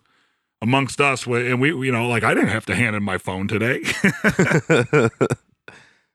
[0.62, 3.48] amongst us, and we, you know, like I didn't have to hand in my phone
[3.48, 3.82] today.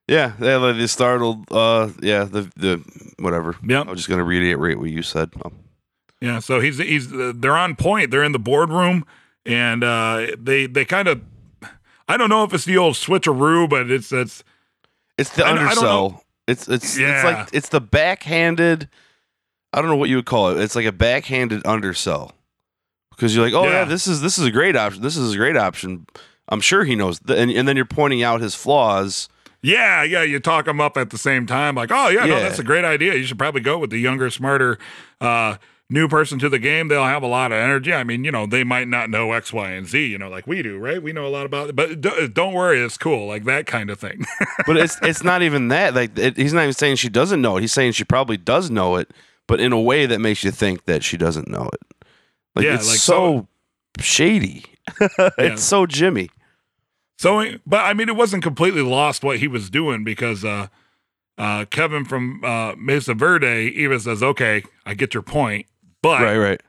[0.10, 1.46] yeah, yeah, like the startled.
[1.52, 2.84] Uh, yeah, the the
[3.20, 3.56] whatever.
[3.66, 5.30] Yeah, I'm just gonna reiterate what you said.
[5.46, 5.52] Oh.
[6.22, 8.12] Yeah, so he's he's they're on point.
[8.12, 9.06] They're in the boardroom,
[9.46, 11.22] and uh, they they kind of
[12.08, 14.44] I don't know if it's the old switcheroo, but it's it's
[15.18, 16.24] It's the I don't- I undersell.
[16.48, 17.16] It's it's Yeah.
[17.16, 18.90] it's like it's the backhanded.
[19.72, 20.60] I don't know what you would call it.
[20.60, 22.34] It's like a backhanded undersell
[23.12, 23.72] because you're like, oh yeah.
[23.82, 23.86] Yeah.
[23.86, 25.04] this is this is a great option.
[25.04, 26.08] This is a great option.
[26.50, 29.30] I'm sure he knows, and, and then you're pointing out his flaws.
[29.62, 30.24] Yeah yeah.
[30.24, 32.86] You talk them up at the same time, like oh yeah, no, that's a great
[32.86, 33.16] idea.
[33.16, 34.78] You should probably go with the younger, smarter.
[35.22, 35.58] Uh,
[35.92, 37.92] New person to the game, they'll have a lot of energy.
[37.92, 40.46] I mean, you know, they might not know X, Y, and Z, you know, like
[40.46, 41.02] we do, right?
[41.02, 43.90] We know a lot about it, but d- don't worry, it's cool, like that kind
[43.90, 44.24] of thing.
[44.68, 45.96] But it's it's not even that.
[45.96, 47.62] Like it, he's not even saying she doesn't know it.
[47.62, 49.10] He's saying she probably does know it,
[49.48, 52.06] but in a way that makes you think that she doesn't know it.
[52.56, 53.48] Like Yeah, it's like so
[54.00, 54.66] shady.
[55.40, 56.30] it's so Jimmy.
[57.20, 60.68] So, but I mean, it wasn't completely lost what he was doing because uh,
[61.38, 65.66] uh, Kevin from uh, Mesa Verde even says, "Okay, I get your point,"
[66.02, 66.62] but Right, right.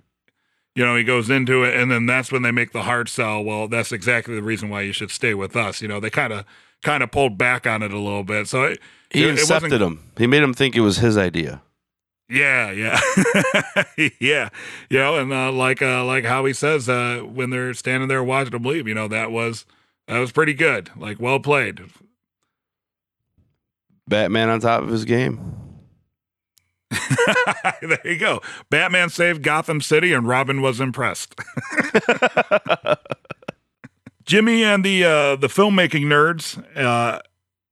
[0.74, 3.44] you know, he goes into it, and then that's when they make the hard sell.
[3.44, 5.80] Well, that's exactly the reason why you should stay with us.
[5.80, 6.44] You know, they kind of
[6.82, 8.48] kind of pulled back on it a little bit.
[8.48, 8.80] So it,
[9.12, 10.10] He it, it him.
[10.18, 11.62] He made him think it was his idea.
[12.28, 13.00] Yeah, yeah,
[14.20, 14.48] yeah.
[14.88, 18.24] You know, and uh, like uh, like how he says uh, when they're standing there
[18.24, 19.64] watching him leave, you know, that was
[20.10, 20.90] that was pretty good.
[20.96, 21.82] Like, well played.
[24.08, 25.54] Batman on top of his game.
[27.80, 28.40] there you go.
[28.68, 31.34] Batman saved Gotham City, and Robin was impressed.
[34.24, 37.20] Jimmy and the uh, the filmmaking nerds uh,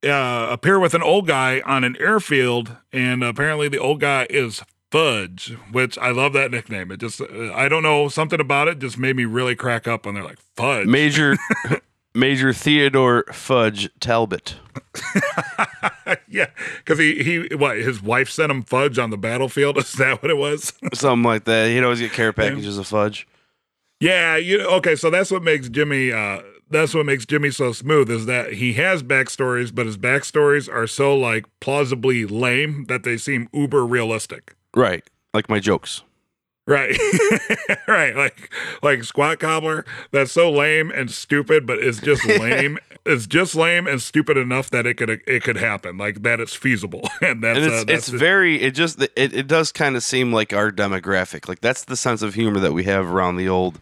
[0.07, 4.63] uh, appear with an old guy on an airfield, and apparently the old guy is
[4.91, 6.89] Fudge, which I love that nickname.
[6.89, 10.05] It just uh, I don't know something about it just made me really crack up
[10.05, 10.87] when they're like Fudge.
[10.87, 11.35] Major
[12.19, 14.55] Major Theodore Fudge Talbot.
[16.27, 19.77] yeah, because he he what his wife sent him fudge on the battlefield.
[19.79, 20.73] Is that what it was?
[20.93, 21.69] Something like that.
[21.69, 23.27] He'd always get care packages of fudge.
[23.99, 28.11] Yeah, you okay, so that's what makes Jimmy uh that's what makes Jimmy so smooth
[28.11, 33.17] is that he has backstories, but his backstories are so like plausibly lame that they
[33.17, 34.55] seem uber realistic.
[34.75, 35.03] Right.
[35.33, 36.03] Like my jokes.
[36.69, 36.95] Right.
[37.87, 38.15] right.
[38.15, 38.53] Like
[38.83, 42.77] like squat cobbler, that's so lame and stupid, but it's just lame.
[43.07, 45.97] it's just lame and stupid enough that it could it could happen.
[45.97, 47.09] Like that it's feasible.
[47.21, 50.03] And that's and it's uh, that's it's very it just it, it does kind of
[50.03, 51.47] seem like our demographic.
[51.47, 53.79] Like that's the sense of humor that we have around the old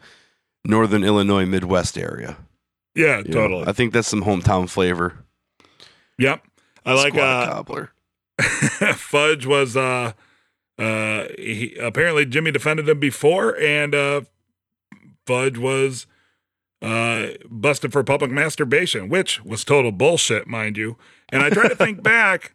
[0.64, 2.38] northern Illinois Midwest area.
[2.96, 3.34] yeah, you know?
[3.34, 3.68] totally.
[3.68, 5.26] I think that's some hometown flavor.
[6.20, 6.42] Yep.
[6.86, 7.92] I like Squat uh cobbler.
[8.96, 10.14] Fudge was uh
[10.78, 14.22] uh he apparently Jimmy defended him before and uh
[15.26, 16.08] Fudge was
[16.82, 20.98] uh busted for public masturbation, which was total bullshit, mind you.
[21.30, 22.54] And I tried to think back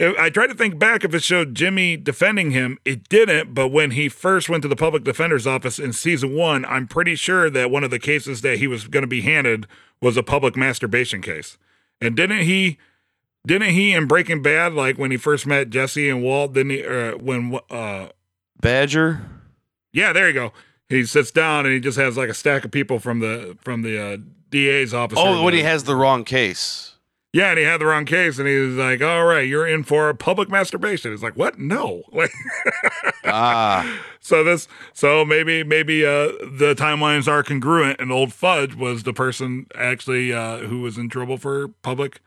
[0.00, 2.78] I tried to think back if it showed Jimmy defending him.
[2.84, 6.64] It didn't, but when he first went to the public defender's office in season one,
[6.64, 9.66] I'm pretty sure that one of the cases that he was going to be handed
[10.00, 11.58] was a public masturbation case.
[12.00, 12.78] And didn't he
[13.46, 16.84] didn't he in Breaking Bad, like when he first met Jesse and Walt, didn't he?
[16.86, 18.08] Uh, when uh,
[18.60, 19.22] Badger.
[19.92, 20.52] yeah, there you go.
[20.88, 23.82] He sits down and he just has like a stack of people from the from
[23.82, 24.16] the uh,
[24.50, 25.18] DA's office.
[25.20, 26.96] Oh, when he has the wrong case.
[27.32, 29.84] yeah, and he had the wrong case, and he was like, "All right, you're in
[29.84, 31.58] for public masturbation." It's like, what?
[31.58, 32.30] No, like.
[33.24, 39.04] Ah, So this, so maybe maybe uh, the timelines are congruent, and Old Fudge was
[39.04, 42.20] the person actually uh, who was in trouble for public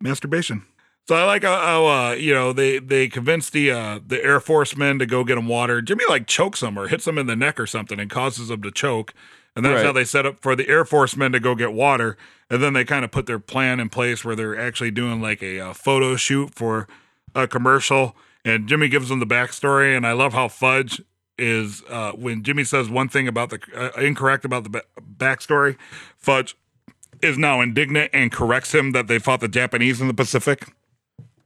[0.00, 0.64] masturbation.
[1.08, 4.76] So I like how, uh, you know they they convinced the uh, the Air Force
[4.76, 5.82] men to go get him water.
[5.82, 8.62] Jimmy like chokes him or hits him in the neck or something and causes him
[8.62, 9.12] to choke,
[9.56, 9.86] and that's Right.
[9.86, 12.16] how they set up for the Air Force men to go get water.
[12.48, 15.42] And then they kind of put their plan in place where they're actually doing like
[15.42, 16.86] a, uh photo shoot for
[17.34, 18.14] a commercial.
[18.44, 21.02] And Jimmy gives them the backstory, and I love how Fudge
[21.38, 24.82] is uh, when Jimmy says one thing about the uh, incorrect about the ba-
[25.16, 25.76] backstory,
[26.16, 26.54] Fudge
[27.22, 30.68] is now indignant and corrects him that they fought the Japanese in the Pacific.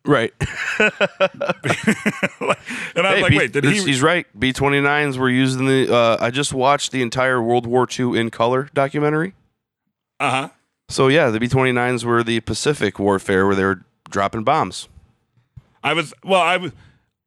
[0.05, 0.33] right.
[0.79, 2.57] and I was
[2.97, 3.83] Hey, like, B- wait, did he?
[3.83, 4.27] He's right.
[4.39, 5.95] B 29s were used in the.
[5.95, 9.35] Uh, I just watched the entire World War II in color documentary.
[10.21, 10.49] Uh huh.
[10.89, 14.89] So, yeah, the B 29s were the Pacific warfare where they were dropping bombs.
[15.83, 16.41] I was well.
[16.41, 16.73] I was.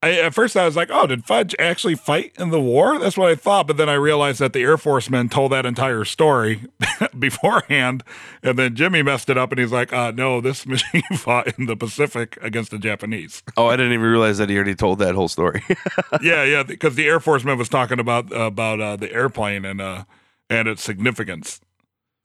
[0.04, 3.18] I, at first, I was like, "Oh, did Fudge actually fight in the war?" That's
[3.18, 3.66] what I thought.
[3.66, 6.66] But then I realized that the Air Force men told that entire story
[7.20, 8.04] beforehand,
[8.44, 11.66] and then Jimmy messed it up, and he's like, uh, "No, this machine fought in
[11.66, 15.16] the Pacific against the Japanese." Oh, I didn't even realize that he already told that
[15.16, 15.64] whole story.
[16.22, 19.82] yeah, yeah, because the Air Force man was talking about about uh, the airplane, and
[19.82, 20.04] uh,
[20.48, 21.60] and its significance.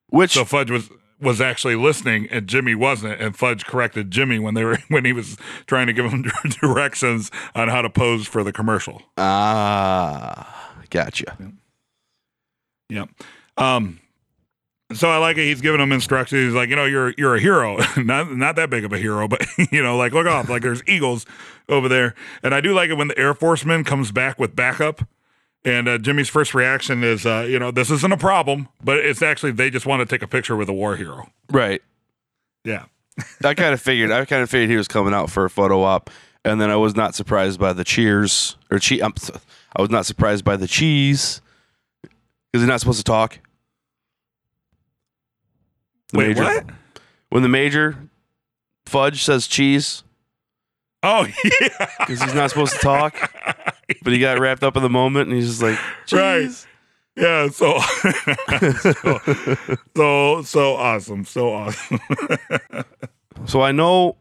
[0.08, 0.90] Which So Fudge was
[1.22, 5.12] was actually listening and Jimmy wasn't, and Fudge corrected Jimmy when they were when he
[5.12, 6.22] was trying to give him
[6.60, 9.02] directions on how to pose for the commercial.
[9.16, 11.36] ah, gotcha.
[12.88, 13.08] Yep.
[13.56, 14.00] Um
[14.94, 15.44] so I like it.
[15.44, 16.48] He's giving him instructions.
[16.48, 19.28] He's like, you know, you're you're a hero, not not that big of a hero,
[19.28, 21.26] but you know, like look off, like there's eagles
[21.68, 22.14] over there.
[22.42, 25.02] And I do like it when the Air Forceman comes back with backup,
[25.64, 29.22] and uh, Jimmy's first reaction is, uh, you know, this isn't a problem, but it's
[29.22, 31.30] actually they just want to take a picture with a war hero.
[31.50, 31.82] Right.
[32.64, 32.84] Yeah.
[33.44, 34.10] I kind of figured.
[34.10, 36.10] I kind of figured he was coming out for a photo op,
[36.44, 39.14] and then I was not surprised by the cheers or che- I'm,
[39.76, 41.40] I was not surprised by the cheese
[42.02, 43.38] because he's not supposed to talk.
[46.12, 46.64] The Wait, major, what?
[47.30, 47.96] When the major
[48.86, 50.02] fudge says cheese
[51.02, 51.26] Oh
[51.60, 51.88] yeah.
[51.98, 53.14] because he's not supposed to talk,
[54.02, 55.78] but he got wrapped up in the moment, and he's just like
[56.12, 56.50] Right.
[57.14, 57.78] Yeah, so
[58.80, 59.18] so,
[59.94, 62.00] so so awesome, so awesome.
[63.46, 64.16] So I know.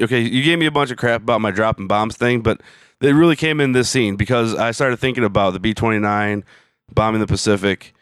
[0.00, 2.60] Okay, you gave me a bunch of crap about my dropping bombs thing, but
[3.00, 6.44] it really came in this scene because I started thinking about the B twenty nine
[6.92, 7.94] bombing the Pacific,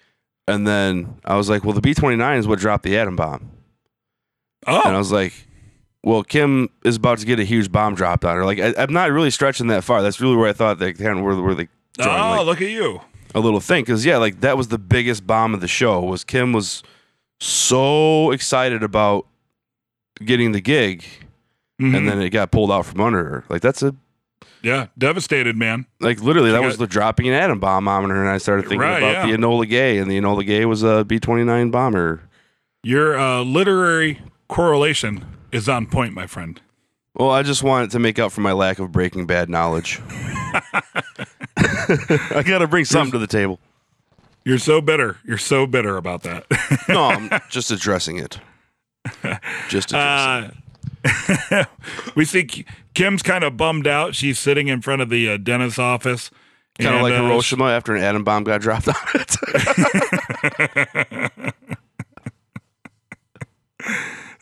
[0.48, 3.14] and then I was like, well, the B twenty nine is what dropped the atom
[3.14, 3.50] bomb,
[4.66, 4.82] Oh.
[4.84, 5.45] and I was like,
[6.06, 8.44] well, Kim is about to get a huge bomb dropped on her.
[8.44, 10.02] Like, I, I'm not really stretching that far.
[10.02, 11.66] That's really where I thought they kind of were, were they
[11.98, 13.00] drawing oh, like, look at you.
[13.34, 16.00] a little thing because yeah, like that was the biggest bomb of the show.
[16.00, 16.84] Was Kim was
[17.40, 19.26] so excited about
[20.24, 21.04] getting the gig
[21.80, 21.94] Mhm.
[21.96, 23.44] and then it got pulled out from under her.
[23.48, 23.94] Like that's a
[24.62, 25.86] yeah, devastated, man.
[26.00, 28.62] like literally that She was the dropping an atom bomb on her, and I started
[28.62, 29.36] thinking Right, about yeah.
[29.36, 32.22] the Enola Gay, and the Enola Gay was a B twenty nine bomber.
[32.82, 36.60] Your uh, literary correlation is on point, my friend.
[37.14, 40.00] Well, I just wanted to make up for my lack of Breaking Bad knowledge.
[41.56, 43.58] I got to bring something to the table.
[44.44, 45.16] You're so bitter.
[45.24, 46.44] You're so bitter about that.
[46.88, 48.38] No, I'm just addressing it.
[49.68, 50.52] Just addressing.
[51.04, 51.64] Uh,
[52.14, 54.14] we see Kim's kind of bummed out.
[54.14, 56.30] She's sitting in front of the uh, dentist's office.
[56.78, 59.36] kind of like uh, Hiroshima after an atom bomb got dropped on it.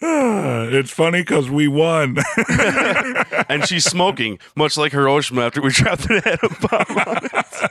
[0.03, 2.19] uh, it's funny because we won.
[3.49, 7.71] and she's smoking, much like Hiroshima after we dropped an atom bomb on it.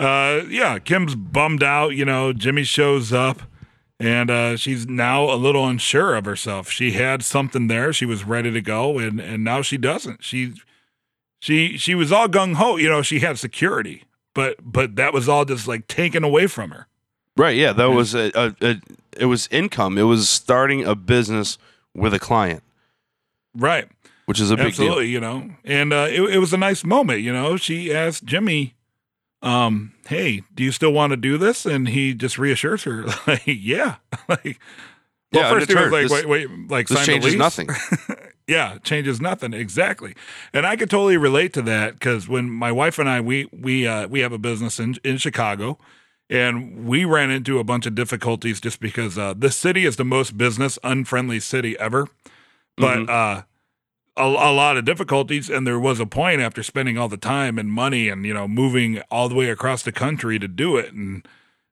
[0.00, 1.94] uh, yeah, Kim's bummed out.
[1.94, 3.42] You know, Jimmy shows up,
[4.00, 6.70] and uh, she's now a little unsure of herself.
[6.70, 10.24] She had something there; she was ready to go, and and now she doesn't.
[10.24, 10.54] She
[11.40, 12.76] she she was all gung ho.
[12.76, 14.04] You know, she had security,
[14.34, 16.88] but but that was all just like taken away from her.
[17.38, 17.56] Right.
[17.56, 17.72] Yeah.
[17.72, 18.80] That was a, a, a.
[19.18, 19.98] It was income.
[19.98, 21.58] It was starting a business
[21.94, 22.62] with a client,
[23.54, 23.88] Right.
[24.26, 25.12] which is a big Absolutely, deal.
[25.12, 25.50] you know.
[25.64, 27.56] And uh, it, it was a nice moment, you know.
[27.56, 28.74] She asked Jimmy,
[29.42, 31.64] um, hey, do you still want to do this?
[31.66, 33.96] And he just reassures her, like, yeah.
[34.28, 34.58] like,
[35.32, 37.38] well, Yeah, first he was like, This- wait, wait, like, This sign the changes lease?
[37.38, 37.68] nothing.
[38.46, 40.14] yeah, changes nothing exactly.
[40.52, 43.86] And I could totally relate to that because when my wife and I we we
[43.86, 45.78] uh, we have a business in in Chicago,
[46.30, 50.04] and we ran into a bunch of difficulties just because uh, this city is the
[50.04, 52.08] most business unfriendly city ever.
[52.76, 53.08] But Mhm.
[53.08, 53.42] uh,
[54.16, 57.58] a, a lot of difficulties, and there was a point after spending all the time
[57.58, 60.92] and money and you know moving all the way across the country to do it
[60.92, 61.26] and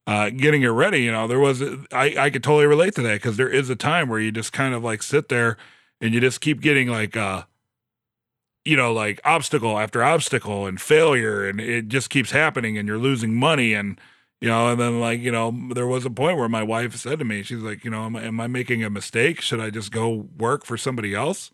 [0.07, 1.03] uh, getting it ready.
[1.03, 3.77] You know, there was I I could totally relate to that because there is a
[3.77, 5.57] time where you just kind of like sit there
[6.01, 7.43] and you just keep getting like uh
[8.65, 12.99] you know like obstacle after obstacle and failure and it just keeps happening and you're
[12.99, 14.01] losing money and
[14.41, 17.19] you know and then like you know there was a point where my wife said
[17.19, 19.71] to me she's like you know am, I- am i making a mistake should i
[19.71, 21.51] just go work for somebody else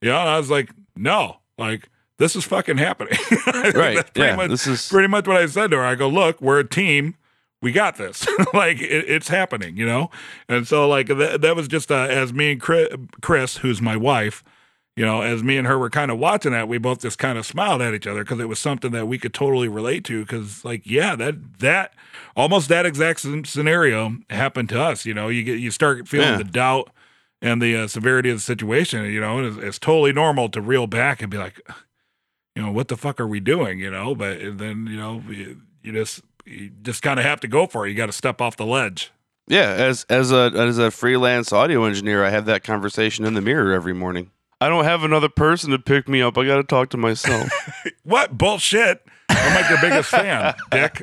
[0.00, 3.18] you know and i was like no like this is fucking happening
[3.74, 4.04] Right.
[4.16, 4.36] Yeah.
[4.36, 5.82] much This is pretty much what I said to her.
[5.84, 7.16] I go, look, we're a team.
[7.60, 8.24] We got this.
[8.54, 10.10] like it, it's happening, you know.
[10.48, 12.88] And so like that, that was just uh, as me and Chris,
[13.20, 14.44] Chris, who's my wife,
[14.96, 17.36] you know, as me and her were kind of watching that, we both just kind
[17.36, 20.20] of smiled at each other because it was something that we could totally relate to.
[20.22, 21.94] Because like, yeah, that that
[22.36, 25.04] almost that exact sc- scenario happened to us.
[25.04, 26.36] You know, you get you start feeling Yeah.
[26.38, 26.90] the doubt
[27.42, 29.04] and the uh, severity of the situation.
[29.06, 31.60] You know, it's, it's totally normal to reel back and be like,
[32.54, 33.80] you know, what the fuck are we doing?
[33.80, 37.48] You know, but then you know, you, you just you just kind of have to
[37.48, 37.90] go for it.
[37.90, 39.10] You got to step off the ledge.
[39.48, 39.70] yeah.
[39.72, 43.72] As as a as a freelance audio engineer, I have that conversation in the mirror
[43.72, 44.30] every morning.
[44.64, 46.38] I don't have another person to pick me up.
[46.38, 47.50] I got to talk to myself.
[48.02, 49.04] What bullshit?
[49.28, 51.00] I'm like your biggest fan, Dick.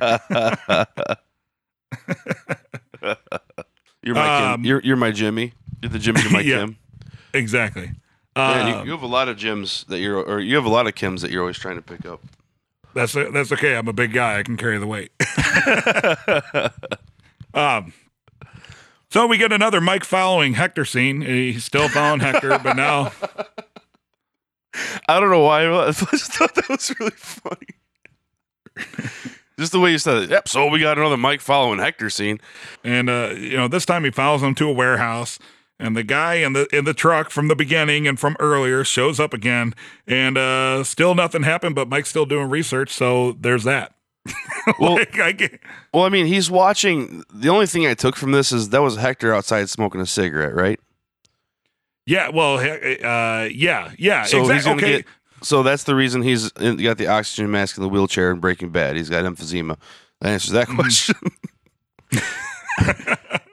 [4.03, 4.66] You're my Um, Kim.
[4.66, 5.53] You're you're my Jimmy.
[5.82, 6.59] You're the Jimmy to my Yeah.
[6.59, 6.78] Kim.
[7.34, 7.91] Exactly.
[8.36, 10.70] Man, you, Um, you have a lot of Jims that you're, or you have a
[10.70, 12.22] lot of Kims that you're always trying to pick up.
[12.93, 13.76] that's that's okay.
[13.76, 14.39] I'm a big guy.
[14.39, 15.12] I can carry the weight.
[17.53, 17.93] um,
[19.12, 21.22] so we get another Mike following Hector scene.
[21.22, 23.12] He's still following Hector, but now
[25.07, 25.66] I don't know why.
[25.88, 27.68] I just thought that was really funny.
[29.59, 30.30] just the way you said it.
[30.30, 30.47] Yep.
[30.47, 32.39] So we got another Mike following Hector scene.
[32.84, 35.38] and uh, you know this time he follows him to a warehouse.
[35.80, 39.20] And the guy in the in the truck from the beginning and from earlier shows
[39.20, 39.74] up again,
[40.05, 41.74] and uh, still nothing happened.
[41.74, 43.95] But Mike's still doing research, so there's that.
[44.80, 45.50] Well, Like, I
[45.94, 47.24] well, I mean, he's watching.
[47.34, 50.54] The only thing I took from this is that was Hector outside smoking a cigarette,
[50.54, 50.80] right?
[52.06, 55.06] yeah, well, uh, yeah, yeah, So he's gonna Okay, get.
[55.44, 58.70] So that's the reason he's in, got the oxygen mask in the wheelchair in Breaking
[58.70, 58.96] Bad.
[58.96, 59.78] He's got emphysema.
[60.20, 61.16] That answers that question.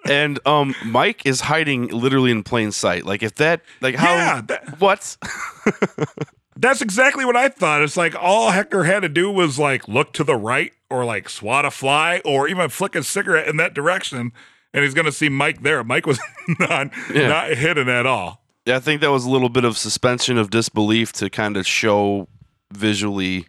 [0.08, 3.04] and um, Mike is hiding literally in plain sight.
[3.06, 5.16] Like if that, like how, Yeah, that- what?
[6.60, 7.82] That's exactly what I thought.
[7.82, 11.28] It's like all Hector had to do was like look to the right or like
[11.28, 14.32] swat a fly or even flick a cigarette in that direction,
[14.74, 15.84] and he's gonna see Mike there.
[15.84, 16.18] Mike was
[16.58, 17.28] not Yeah.
[17.28, 18.42] not hidden at all.
[18.66, 21.66] Yeah, I think that was a little bit of suspension of disbelief to kind of
[21.66, 22.28] show
[22.72, 23.46] visually,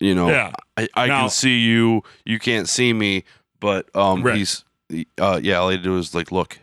[0.00, 0.52] you know, Yeah.
[0.76, 3.24] I, I Now- can see you, you can't see me,
[3.60, 4.36] but um, Right.
[4.36, 4.64] he's,
[5.18, 6.58] uh, yeah, all he had to do is like look.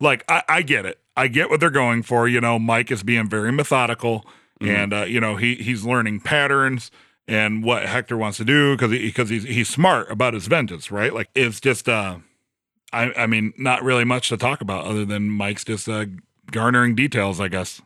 [0.00, 1.00] Like I, I get it.
[1.16, 2.28] I get what they're going for.
[2.28, 4.24] You know, Mike is being very methodical,
[4.60, 6.90] and uh, you know he he's learning patterns
[7.26, 11.12] and what Hector wants to do because because he's he's smart about his vengeance, right?
[11.12, 12.18] Like it's just uh,
[12.92, 16.06] I I mean not really much to talk about other than Mike's just uh
[16.50, 17.80] garnering details, I guess.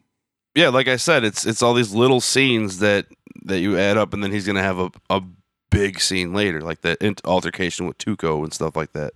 [0.55, 3.07] Yeah, like I said, it's it's all these little scenes that
[3.45, 5.23] that you add up, and then he's gonna have a a
[5.71, 9.13] big scene later, like that int- altercation with Tuco and stuff like that.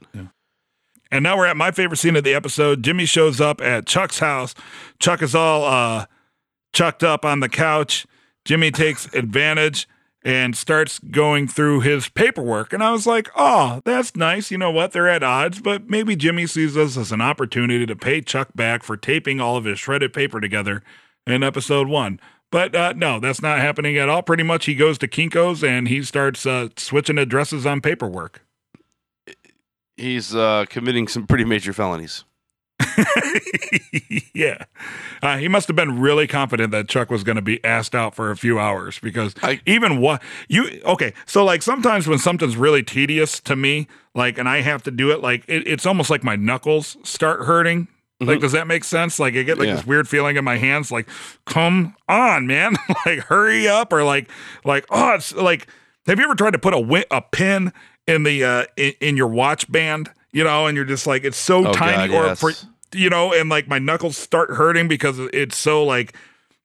[1.11, 2.83] And now we're at my favorite scene of the episode.
[2.83, 4.55] Jimmy shows up at Chuck's house.
[4.99, 6.07] Chuck is all uh,
[6.73, 8.07] chucked up on the couch.
[8.45, 9.89] Jimmy takes advantage
[10.25, 12.73] and starts going through his paperwork.
[12.73, 14.51] And I was like, oh, that's nice.
[14.51, 14.93] You know what?
[14.93, 18.83] They're at odds, but maybe Jimmy sees this as an opportunity to pay Chuck back
[18.83, 20.83] for taping all of his shredded paper together
[21.27, 22.21] in episode one.
[22.51, 24.23] But uh, no, that's not happening at all.
[24.23, 28.45] Pretty much he goes to Kinko's and he starts uh, switching addresses on paperwork.
[29.97, 32.25] He's uh, committing some pretty major felonies.
[34.35, 34.65] yeah.
[35.23, 38.15] Uh, he must have been really confident that Chuck was going to be asked out
[38.15, 41.13] for a few hours because I- even what you, okay.
[41.27, 45.11] So, like, sometimes when something's really tedious to me, like, and I have to do
[45.11, 47.89] it, like, it, it's almost like my knuckles start hurting.
[48.21, 49.19] Like, does that make sense?
[49.19, 49.75] Like, I get like Yeah.
[49.75, 51.09] this weird feeling in my hands, like,
[51.45, 52.77] come on, man,
[53.07, 54.31] like, hurry up, or like,
[54.65, 55.67] like, oh, it's like,
[56.07, 57.73] have you ever tried to put a a pin
[58.07, 61.37] in the uh in, in your watch band, you know, and you're just like, it's
[61.37, 62.41] so Oh, tiny, God, or yes.
[62.41, 62.53] for,
[62.95, 66.15] you know, and like my knuckles start hurting because it's so like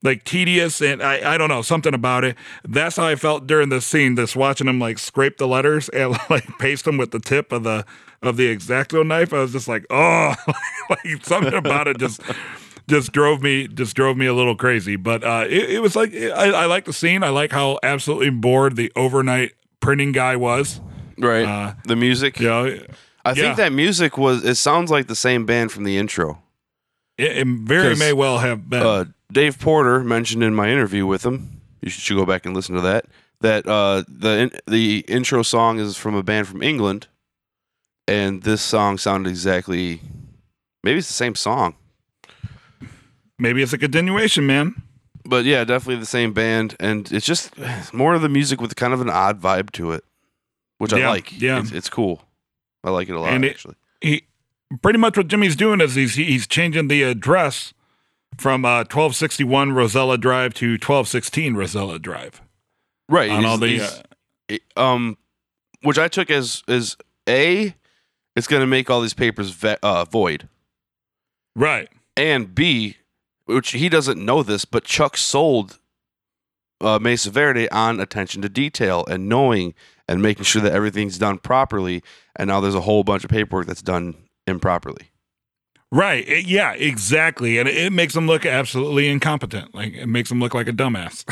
[0.03, 2.36] like tedious and I, I don't know something about it.
[2.63, 4.15] That's how I felt during this scene.
[4.15, 7.63] Just watching him like scrape the letters and like paste them with the tip of
[7.63, 7.86] the
[8.22, 9.34] of the X-Acto knife.
[9.34, 10.34] I was just like, oh,
[10.89, 12.22] like something about it just
[12.88, 14.95] just drove me just drove me a little crazy.
[14.97, 17.24] But uh, it, it was like I, I like the scene.
[17.24, 20.80] I like how absolutely bored the overnight printing guy was.
[21.18, 21.45] Right.
[21.45, 22.39] Uh, the music.
[22.39, 22.80] You know,
[23.28, 23.44] I yeah.
[23.44, 24.46] think that music was.
[24.46, 26.42] It sounds like the same band from the intro.
[27.18, 28.82] it, it very may well have been.
[28.82, 31.62] Uh, Dave Porter mentioned in my interview with him.
[31.82, 33.06] You should, should go back and listen to that.
[33.42, 37.08] That uh, the in, the intro song is from a band from England,
[38.08, 40.00] and this song sounded exactly.
[40.84, 41.76] Maybe it's the same song,
[43.38, 44.82] Maybe it's a continuation, man.
[45.26, 47.52] but yeah, definitely the same band, and it's just
[47.94, 50.06] more of the music with kind of an odd vibe to it,
[50.78, 51.40] which I like.
[51.40, 51.60] yeah.
[51.60, 52.22] it's, it's cool.
[52.88, 53.76] I like it a lot And it- actually.
[54.02, 54.24] he
[54.82, 57.74] pretty much what Jimmy's doing is he's he's changing the address
[58.38, 62.42] from uh, 1261 Rosella Drive to 1216 Rosella Drive
[63.10, 63.30] Right.
[63.32, 63.82] on all the
[64.50, 65.18] uh, um,
[65.82, 67.74] which I took as as a,
[68.36, 70.48] it's going to make all these papers ve- uh, void,
[71.56, 71.90] right.
[72.16, 72.98] and B,
[73.46, 75.80] which he doesn't know this, but Chuck sold
[76.82, 79.74] uh, Mesa Verde on attention to detail and knowing
[80.08, 82.03] and making sure that everything's done properly.
[82.36, 85.12] And now there's a whole bunch of paperwork that's done improperly.
[85.91, 86.28] Right.
[86.28, 87.58] It- yeah, exactly.
[87.60, 89.74] And it, it makes them look absolutely incompetent.
[89.74, 91.24] Like it makes them look like a dumbass.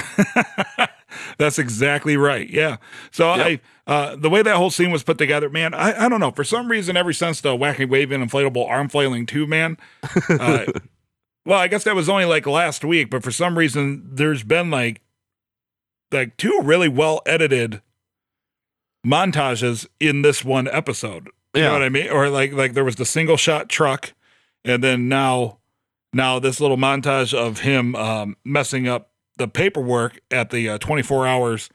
[1.38, 2.50] That's exactly right.
[2.50, 2.78] Yeah.
[3.12, 6.20] So I uh the way that whole scene was put together, man, I, I don't
[6.20, 6.32] know.
[6.32, 9.78] For some reason, ever since the wacky waving inflatable arm flailing tube man,
[10.30, 10.66] uh,
[11.46, 14.70] well, I guess that was only like last week, but for some reason there's been
[14.72, 15.02] like
[16.12, 17.82] like two really well edited
[19.06, 21.30] montages in this one episode.
[21.54, 22.10] You know what I mean?
[22.10, 24.14] Or like like there was the single shot truck,
[24.66, 25.60] and then now
[26.12, 31.28] now this little montage of him um, messing up the paperwork at the uh, 24
[31.28, 31.70] hours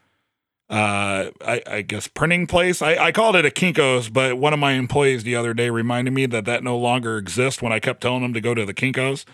[0.71, 2.81] uh, I, I guess printing place.
[2.81, 6.11] I, I called it a Kinkos, but one of my employees the other day reminded
[6.13, 7.61] me that that no longer exists.
[7.61, 9.25] When I kept telling him to go to the Kinkos,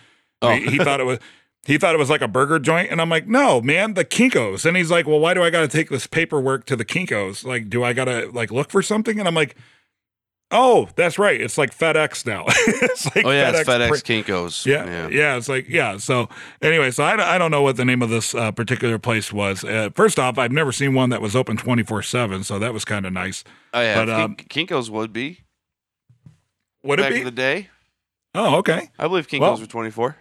[0.42, 0.52] Oh.
[0.52, 1.20] he, he thought it was.
[1.66, 4.66] He thought it was like a burger joint, and I'm like, no, man, the Kinkos.
[4.66, 7.44] And he's like, well, why do I got to take this paperwork to the Kinkos?
[7.44, 9.20] Like, do I got to like look for something?
[9.20, 9.58] And I'm like,
[10.50, 12.46] oh, that's right, it's like FedEx now.
[12.48, 14.66] it's like Oh yeah, it's FedEx print- Kinkos.
[14.66, 15.98] yeah, yeah, It's like yeah.
[15.98, 16.30] So
[16.62, 19.34] anyway, so I, don't- I don't know what the name of this uh, particular place
[19.34, 19.66] was.
[19.66, 22.72] Uh, first off, I've never seen one that was open twenty four seven, so that
[22.74, 23.44] was kind of nice.
[23.74, 24.06] Oh yeah.
[24.06, 25.42] But, um, Kinkos would be
[26.84, 27.20] Would it back be?
[27.20, 27.68] in the day.
[28.34, 28.90] oh, okay.
[28.98, 30.16] I believe Kinkos Well- were 24.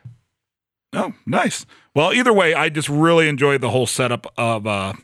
[0.97, 1.66] Oh, nice.
[1.94, 4.94] Well, either way, I just really enjoyed the whole setup of uh,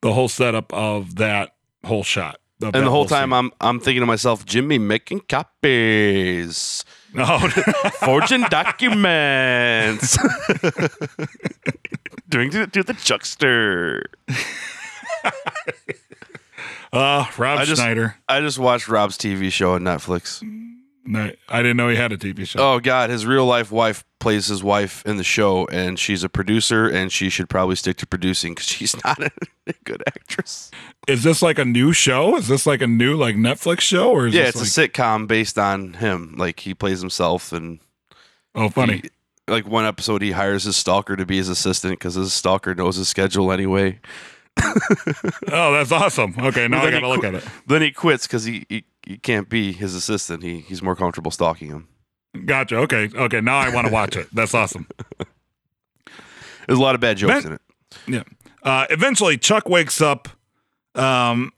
[0.00, 2.40] the whole setup of that whole shot.
[2.62, 3.32] And the whole time scene.
[3.34, 6.82] I'm I'm thinking to myself, Jimmy making copies.
[7.18, 7.48] oh,
[8.00, 10.16] Forging documents.
[12.30, 14.06] Doing to, to the chuckster.
[16.92, 18.16] uh, Rob I just- Schneider.
[18.28, 20.42] I just watched Rob's TV show on Netflix.
[21.06, 22.60] No, I didn't know he had a TV show.
[22.60, 26.30] Oh God, his real life wife plays his wife in the show, and she's a
[26.30, 29.30] producer, and she should probably stick to producing because she's not a,
[29.84, 30.70] good actress.
[31.06, 32.36] Is this like a new show?
[32.36, 35.28] Is this like a new like Netflix show or is Yeah, it's like, a sitcom
[35.28, 36.36] based on him.
[36.38, 37.80] Like he plays himself, and
[38.54, 39.00] oh funny?
[39.02, 39.10] he-
[39.46, 42.96] like one episode, he hires his stalker to be his assistant because his stalker knows
[42.96, 44.00] his schedule anyway.
[44.60, 46.34] Oh, that's awesome.
[46.38, 47.44] Okay, now I gotta look qu- at it.
[47.66, 50.42] Then he quits because he, he he can't be his assistant.
[50.42, 51.88] He he's more comfortable stalking him.
[52.46, 52.76] Gotcha.
[52.78, 53.40] Okay, okay.
[53.40, 54.28] Now I want to watch it.
[54.32, 54.86] That's awesome.
[56.66, 57.60] There's a lot of bad jokes Ben- in it.
[58.06, 58.22] Yeah.
[58.62, 60.28] Uh, eventually, Chuck wakes up.
[60.94, 61.52] Um,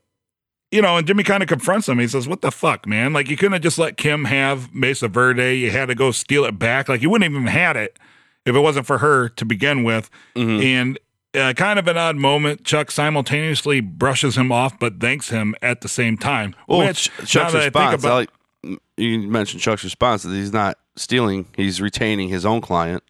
[0.73, 1.99] you know, and Jimmy kind of confronts him.
[1.99, 3.13] He says, "What the fuck, man?
[3.13, 5.57] Like you couldn't have just let Kim have Mesa Verde.
[5.59, 6.89] You had to go steal it back.
[6.89, 7.99] Like you wouldn't even had it
[8.45, 10.63] if it wasn't for her to begin with." Mhm.
[10.65, 10.99] And
[11.37, 12.65] uh, kind of an odd moment.
[12.65, 16.55] Chuck simultaneously brushes him off, but thanks him at the same time.
[16.67, 18.05] Well, which, Ch- Chuck's now that I think response.
[18.05, 23.03] About- like you mentioned Chuck's response that he's not stealing; he's retaining his own client.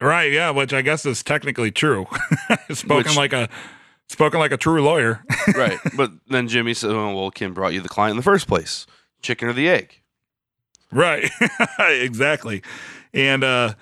[0.00, 2.06] Right, yeah, which I guess is technically true.
[2.72, 3.48] spoken Which- like a
[4.08, 5.24] spoken like a true lawyer.
[5.56, 5.78] right.
[5.96, 8.86] But then Jimmy said, oh, "Well, Kim brought you the client in the first place.
[9.20, 10.00] Chicken or the egg?"
[10.92, 11.30] right.
[11.80, 12.62] exactly.
[13.12, 13.74] And uh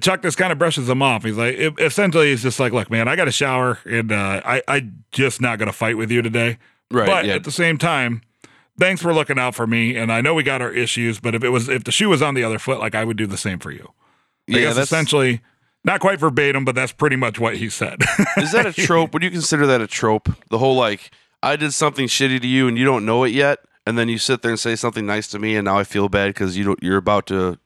[0.00, 1.24] Chuck just kind of brushes him off.
[1.24, 4.40] He's like, it- essentially, he's just like, "Look, man, I got a shower, and uh,
[4.44, 6.58] I, I just not gonna fight with you today.
[6.90, 7.06] Right.
[7.06, 7.34] but yeah.
[7.34, 8.22] at the same time,
[8.78, 9.96] thanks for looking out for me.
[9.96, 12.22] And I know we got our issues, but if it was, if the shoe was
[12.22, 13.92] on the other foot, like I would do the same for you.
[14.48, 14.72] I yeah.
[14.72, 15.40] That's essentially,
[15.84, 18.02] not quite verbatim, but that's pretty much what he said.
[18.36, 19.12] is that a trope?
[19.14, 20.28] Would you consider that a trope?
[20.50, 21.10] The whole like,
[21.42, 24.18] I did something shitty to you and you don't know it yet, and then you
[24.18, 26.64] sit there and say something nice to me, and now I feel bad because you
[26.64, 26.82] don't.
[26.82, 27.58] You're about to.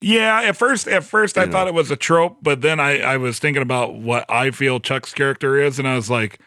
[0.00, 1.52] Yeah, at first, at first, I know.
[1.52, 4.78] thought it was a trope, but then I, I was thinking about what I feel
[4.78, 6.38] Chuck's character is, and I was like,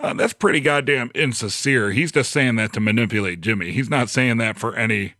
[0.00, 1.92] uh, that's pretty goddamn insincere.
[1.92, 3.72] He's just saying that to manipulate Jimmy.
[3.72, 5.14] He's not saying that for any.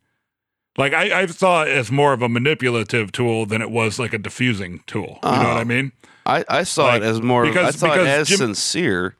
[0.76, 4.12] Like I, I saw it as more of a manipulative tool than it was like
[4.12, 5.20] a diffusing tool.
[5.22, 5.50] You know what Oh.
[5.60, 5.92] I mean?
[6.26, 7.46] I, I saw Like, it as more.
[7.46, 9.16] because- I saw it because as Jim- sincere.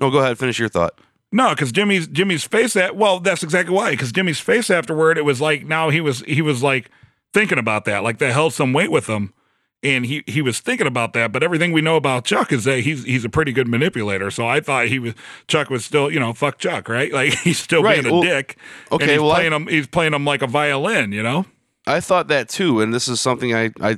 [0.00, 0.38] No, go ahead.
[0.38, 0.98] Finish your thought.
[1.30, 3.90] No, because Jimmy's Jimmy's face at well, that's exactly why.
[3.90, 6.90] Because Jimmy's face afterward, it was like now he was he was like
[7.32, 9.32] thinking about that, like that held some weight with him,
[9.82, 11.32] and he he was thinking about that.
[11.32, 14.30] But everything we know about Chuck is that he's he's a pretty good manipulator.
[14.30, 15.14] So I thought he was
[15.46, 18.22] Chuck was still you know fuck Chuck right, like he's still Right, being a well,
[18.22, 18.56] dick.
[18.92, 21.46] okay, and he's well, I- playing him he's playing him like a violin, you know.
[21.86, 23.96] I thought that too, and this is something I I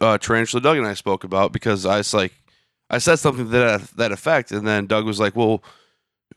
[0.00, 2.32] uh, Tarantula Doug and I spoke about because I was like,
[2.90, 5.62] I said something to that that effect, and then Doug was like, "Well,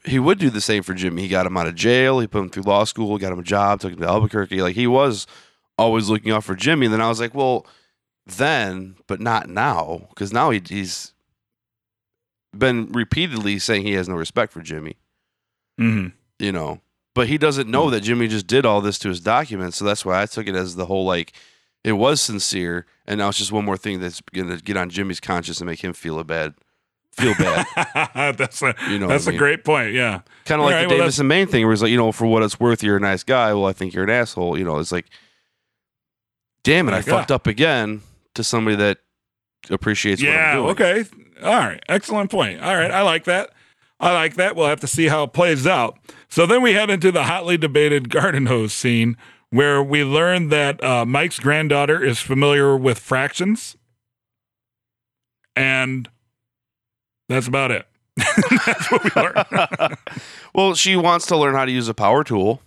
[0.03, 1.23] he would do the same for Jimmy.
[1.23, 3.43] He got him out of jail, he put him through law school, got him a
[3.43, 4.61] job, took him to Albuquerque.
[4.61, 5.26] Like he was
[5.78, 7.65] always looking out for Jimmy." And then I was like, "Well,
[8.26, 11.13] then, but not now, because now he, he's
[12.57, 14.97] been repeatedly saying he has no respect for Jimmy."
[15.80, 16.15] Mm-hmm.
[16.39, 16.80] you know.
[17.13, 20.05] But he doesn't know that Jimmy just did all this to his documents, so that's
[20.05, 21.32] why I took it as the whole like
[21.84, 25.19] it was sincere, and now it's just one more thing that's gonna get on Jimmy's
[25.19, 26.55] conscience and make him feel a bad,
[27.11, 27.65] feel bad.
[28.38, 29.38] that's a You know, that's a mean?
[29.38, 29.93] great point.
[29.93, 30.21] Yeah.
[30.45, 32.11] kind of like right, the well, Davis and Maine thing, where it's like, you know,
[32.11, 33.53] for what it's worth, you're a nice guy.
[33.53, 34.57] Well, I think you're an asshole.
[34.57, 35.05] You know, it's like,
[36.66, 38.01] damn it, I fucked up again
[38.34, 38.97] to somebody that
[39.70, 40.57] appreciates yeah.
[40.57, 41.03] what I'm doing.
[41.03, 41.09] Okay.
[41.43, 41.84] All right.
[41.88, 42.61] Excellent point.
[42.61, 42.91] All right.
[42.91, 43.51] I like that.
[43.99, 44.55] I like that.
[44.55, 45.97] We'll have to see how it plays out.
[46.28, 49.16] So then we head into the hotly debated garden hose scene
[49.51, 53.78] where we learn that uh, Mike's granddaughter is familiar with fractions.
[55.55, 56.09] And
[57.30, 57.88] that's about it.
[58.66, 59.95] that's what we learn.
[60.53, 62.61] well, she wants to learn how to use a power tool.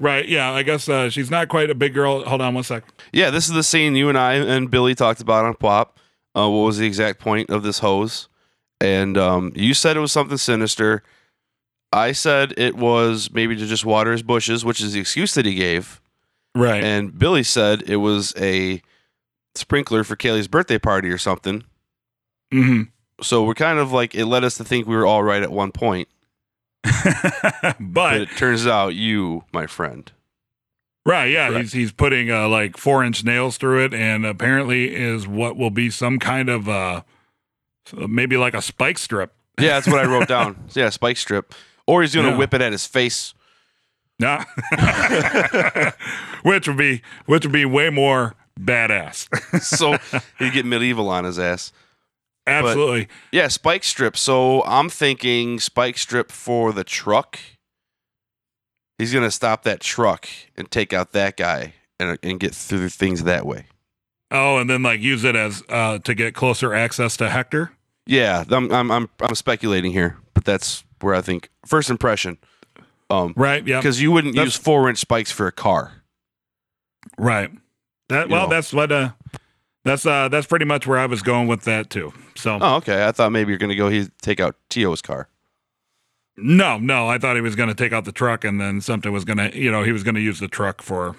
[0.00, 0.28] Right.
[0.28, 0.50] Yeah.
[0.50, 2.24] I guess uh, she's not quite a big girl.
[2.24, 2.82] Hold on one sec.
[3.12, 5.98] Yeah, this is the scene you and I and Billy talked about on Pop.
[6.34, 8.28] Uh, what was the exact point of this hose?
[8.80, 11.02] and um, you said it was something sinister.
[11.92, 15.44] I said it was maybe to just water his bushes, which is the excuse that
[15.44, 16.00] he gave.
[16.54, 16.82] Right.
[16.82, 18.80] And Billy said it was a
[19.54, 21.64] sprinkler for Kaylee's birthday party or something.
[22.50, 22.84] hmm
[23.20, 25.52] So we're kind of like it led us to think we were all right at
[25.52, 26.08] one point,
[27.62, 30.10] but but it turns out you, my friend.
[31.04, 31.62] right, yeah, Correct.
[31.64, 35.70] he's he's putting uh, like four inch nails through it, and apparently is what will
[35.70, 37.02] be some kind of uh,
[37.94, 39.32] maybe like a spike strip.
[39.58, 40.56] Yeah, that's what I wrote down.
[40.74, 41.54] Yeah, spike strip.
[41.86, 42.36] Or he's gonna Yeah.
[42.38, 43.34] whip it at his face.
[44.18, 44.44] Nah.
[46.42, 49.28] which would be which would be way more badass.
[49.62, 49.96] So
[50.38, 51.72] he'd get medieval on his ass.
[52.46, 53.08] Absolutely.
[53.32, 54.16] Yeah, spike strip.
[54.16, 57.38] So I'm thinking spike strip for the truck.
[58.98, 63.22] He's gonna stop that truck and take out that guy and and get through things
[63.24, 63.66] that way.
[64.30, 67.72] Oh, and then like use it as uh, to get closer access to Hector.
[68.06, 72.38] Yeah, I'm I'm I'm, I'm speculating here, but that's where I think first impression.
[73.08, 73.66] Um, Right.
[73.66, 73.78] Yeah.
[73.80, 76.02] because you wouldn't That's- use four inch spikes for a car.
[77.18, 77.50] Right.
[78.08, 78.54] That You well, know.
[78.54, 79.10] that's what uh
[79.84, 82.12] that's uh that's pretty much where I was going with that too.
[82.36, 83.06] So Oh, okay.
[83.06, 83.88] I thought maybe you're gonna go.
[83.88, 85.28] He take out Tio's car.
[86.36, 89.12] no, no, I thought he was going to take out the truck and then something
[89.12, 91.16] was going to, you know, he was going to use the truck for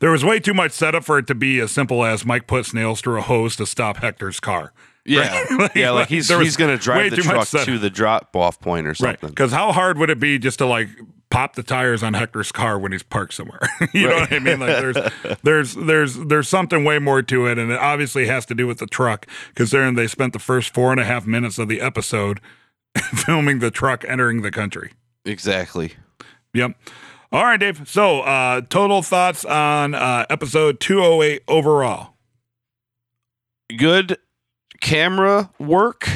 [0.00, 2.74] There was way too much setup for it to be as simple as Mike puts
[2.74, 4.72] nails through a hose to stop Hector's car.
[5.04, 5.90] Yeah, Like- yeah.
[5.90, 8.96] Like he's he's gonna drive the truck to the drop off point or Right.
[8.98, 9.28] something.
[9.30, 10.88] Because how hard would it be just to like
[11.32, 13.60] pop the tires on Hector's car when he's parked somewhere?
[13.92, 14.60] you know what I mean?
[14.60, 14.96] Like there's
[15.42, 18.78] there's there's there's something way more to it, and it obviously has to do with
[18.78, 19.26] the truck.
[19.54, 22.40] Considering they spent the first four and a half minutes of the episode
[22.98, 24.92] filming the truck entering the country.
[25.24, 25.94] Exactly.
[26.52, 26.76] Yep.
[27.32, 27.88] All right, Dave.
[27.88, 32.12] So, uh, total thoughts on uh, episode 208 overall.
[33.74, 34.18] Good
[34.82, 36.06] camera work.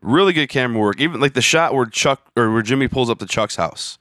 [0.00, 1.00] Really good camera work.
[1.00, 3.98] Even like the shot where Chuck or where Jimmy pulls up to Chuck's house.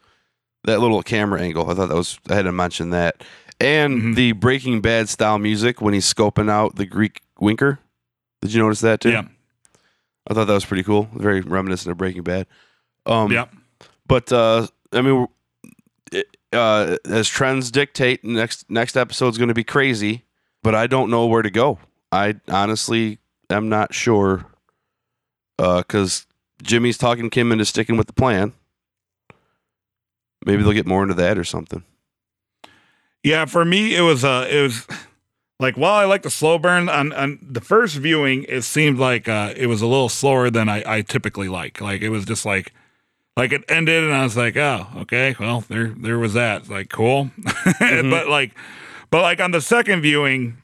[0.66, 1.70] That little camera angle.
[1.70, 3.24] I thought that was I had to mention that.
[3.62, 4.16] And Mhm.
[4.16, 7.80] the Breaking Bad style music when he's scoping out the Greek winker.
[8.42, 9.12] Did you notice that too?
[9.12, 9.24] Yeah.
[10.30, 11.10] I thought that was pretty cool.
[11.16, 12.46] Very reminiscent of Breaking Bad.
[13.06, 13.54] Um, Yep.
[14.08, 15.28] But uh, I mean,
[16.12, 20.24] it, uh, as trends dictate, next next episode's going to be crazy.
[20.64, 21.80] But I don't know where to go.
[22.12, 24.46] I honestly am not sure.
[25.58, 26.26] Because
[26.64, 28.54] Jimmy's talking Kim into sticking with the plan.
[30.46, 31.84] Maybe they'll get more into that or something.
[33.24, 34.88] Yeah, for me, it was uh, it was
[35.60, 39.28] like while I like the slow burn on on the first viewing, it seemed like
[39.28, 41.82] uh, it was a little slower than I, I typically like.
[41.82, 42.74] Like it was just like
[43.36, 46.70] like it ended, and I was like, oh, okay, well there there was that.
[46.70, 47.32] Like cool,
[47.80, 48.54] but like
[49.10, 50.58] but like on the second viewing.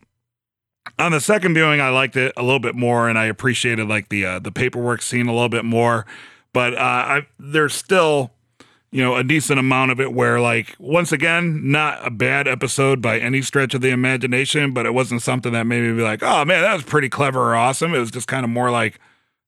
[0.99, 4.09] On the second viewing, I liked it a little bit more, and I appreciated like
[4.09, 6.05] the uh, the paperwork scene a little bit more.
[6.53, 8.31] But uh, I, there's still
[8.91, 13.01] you know, a decent amount of it where, like, once again, not a bad episode
[13.01, 16.23] by any stretch of the imagination, but it wasn't something that made me be like,
[16.23, 17.93] oh man, that was pretty clever or awesome.
[17.93, 18.99] It was just kind of more like,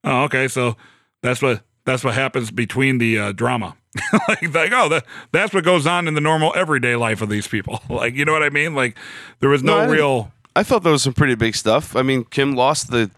[0.04, 0.76] oh, okay, so
[1.22, 3.78] that's what that's what happens between the uh, drama.
[4.28, 7.48] like, like, oh, that that's what goes on in the normal everyday life of these
[7.48, 7.80] people.
[7.90, 8.76] like, you know what I mean?
[8.76, 8.98] Like,
[9.40, 10.32] there was No, no, didn't- real.
[10.56, 11.96] I felt there was some pretty big stuff.
[11.96, 13.10] I mean, Kim lost the.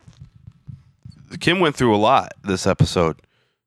[1.39, 3.15] Kim went through a lot this episode.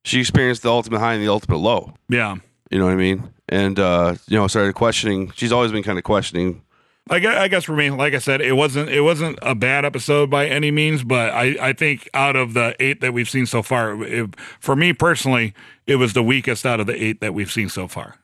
[0.04, 1.94] She experienced the ultimate high and the ultimate low.
[2.08, 2.36] Yeah.
[2.70, 3.30] You know what I mean?
[3.48, 5.30] And uh, you know, started questioning.
[5.36, 6.62] She's always been kind of questioning.
[7.10, 9.84] I guess, I guess for me, like I said, it wasn't it wasn't a bad
[9.84, 13.44] episode by any means, but I, I think out of the eight that we've seen
[13.46, 15.52] so far, it, for me personally,
[15.86, 18.16] it was the weakest out of the eight that we've seen so far.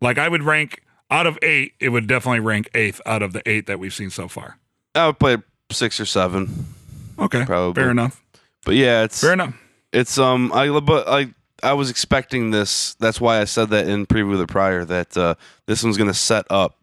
[0.00, 3.48] Like I would rank out of eight, it would definitely rank eighth out of the
[3.48, 4.58] eight that we've seen so far.
[4.94, 5.36] I would play
[5.70, 6.66] six or seven,
[7.18, 7.80] Okay, Probably.
[7.80, 8.20] fair enough.
[8.64, 9.54] but yeah, it's Fair enough.
[9.92, 12.94] It's um I but I I was expecting this.
[12.94, 15.34] That's why I said that in preview of the prior that uh,
[15.66, 16.78] this one's gonna set up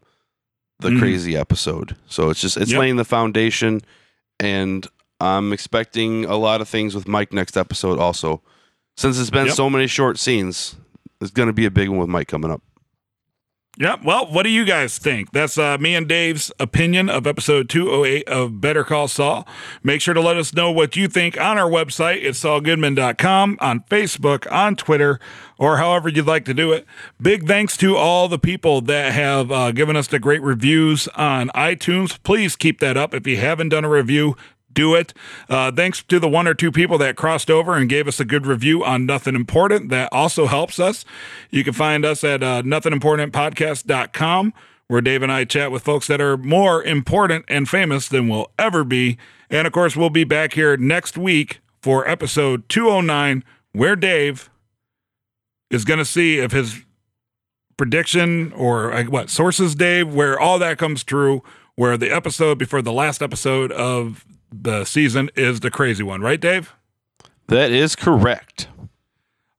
[0.78, 0.98] the Mhm.
[0.98, 1.96] crazy episode.
[2.08, 2.80] So it's just it's Yep.
[2.80, 3.82] laying the foundation,
[4.38, 4.86] and
[5.20, 8.40] I'm expecting a lot of things with Mike next episode also.
[8.96, 9.54] Since it's been Yep.
[9.54, 10.76] so many short scenes,
[11.20, 12.62] it's gonna be a big one with Mike coming up.
[13.80, 13.96] Yeah.
[14.04, 15.32] Well, what do you guys think?
[15.32, 19.48] That's uh, me and Dave's opinion of episode 208 of Better Call Saul.
[19.82, 22.22] Make sure to let us know what you think on our website.
[22.22, 25.18] It's saulgoodman.com, on Facebook, on Twitter,
[25.56, 26.84] or however you'd like to do it.
[27.22, 31.48] Big thanks to all the people that have uh, given us the great reviews on
[31.54, 32.22] iTunes.
[32.22, 33.14] Please keep that up.
[33.14, 34.36] If you haven't done a review,
[34.72, 35.12] do it.
[35.48, 38.24] Uh, thanks to the one or two people that crossed over and gave us a
[38.24, 39.88] good review on Nothing Important.
[39.90, 41.04] That also helps us.
[41.50, 44.54] You can find us at uh, nothingimportantpodcast.com,
[44.88, 48.50] where Dave and I chat with folks that are more important and famous than we'll
[48.58, 49.18] ever be.
[49.48, 54.50] And of course, we'll be back here next week for episode 209, where Dave
[55.70, 56.84] is going to see if his
[57.76, 61.42] prediction or uh, what sources, Dave, where all that comes true,
[61.76, 66.40] where the episode before the last episode of the season is the crazy one, right,
[66.40, 66.74] Dave?
[67.48, 68.68] That is correct.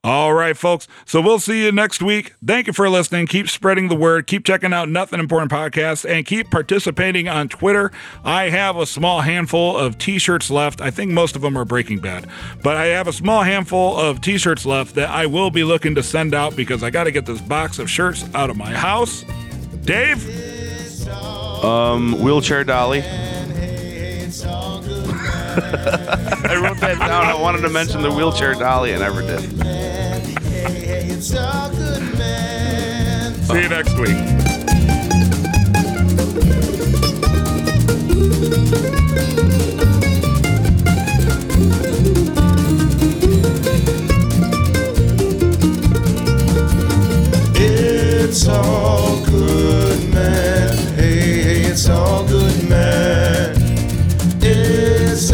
[0.03, 0.87] All right, folks.
[1.05, 2.33] So we'll see you next week.
[2.43, 3.27] Thank you for listening.
[3.27, 4.25] Keep spreading the word.
[4.25, 7.91] Keep checking out Nothing Important Podcast and keep participating on Twitter.
[8.23, 10.81] I have a small handful of t shirts left.
[10.81, 12.27] I think most of them are Breaking Bad,
[12.63, 15.93] but I have a small handful of t shirts left that I will be looking
[15.93, 18.71] to send out because I got to get this box of shirts out of my
[18.73, 19.23] house.
[19.83, 20.27] Dave?
[21.63, 23.03] Um, wheelchair dolly.
[25.53, 27.25] I wrote that down.
[27.25, 28.93] I wanted to mention the wheelchair dolly.
[28.95, 29.41] I never did.
[33.45, 34.17] See you next week.
[48.33, 50.77] It's all good, man.
[50.95, 53.20] Hey, hey, it's all good, man.
[55.23, 55.31] It's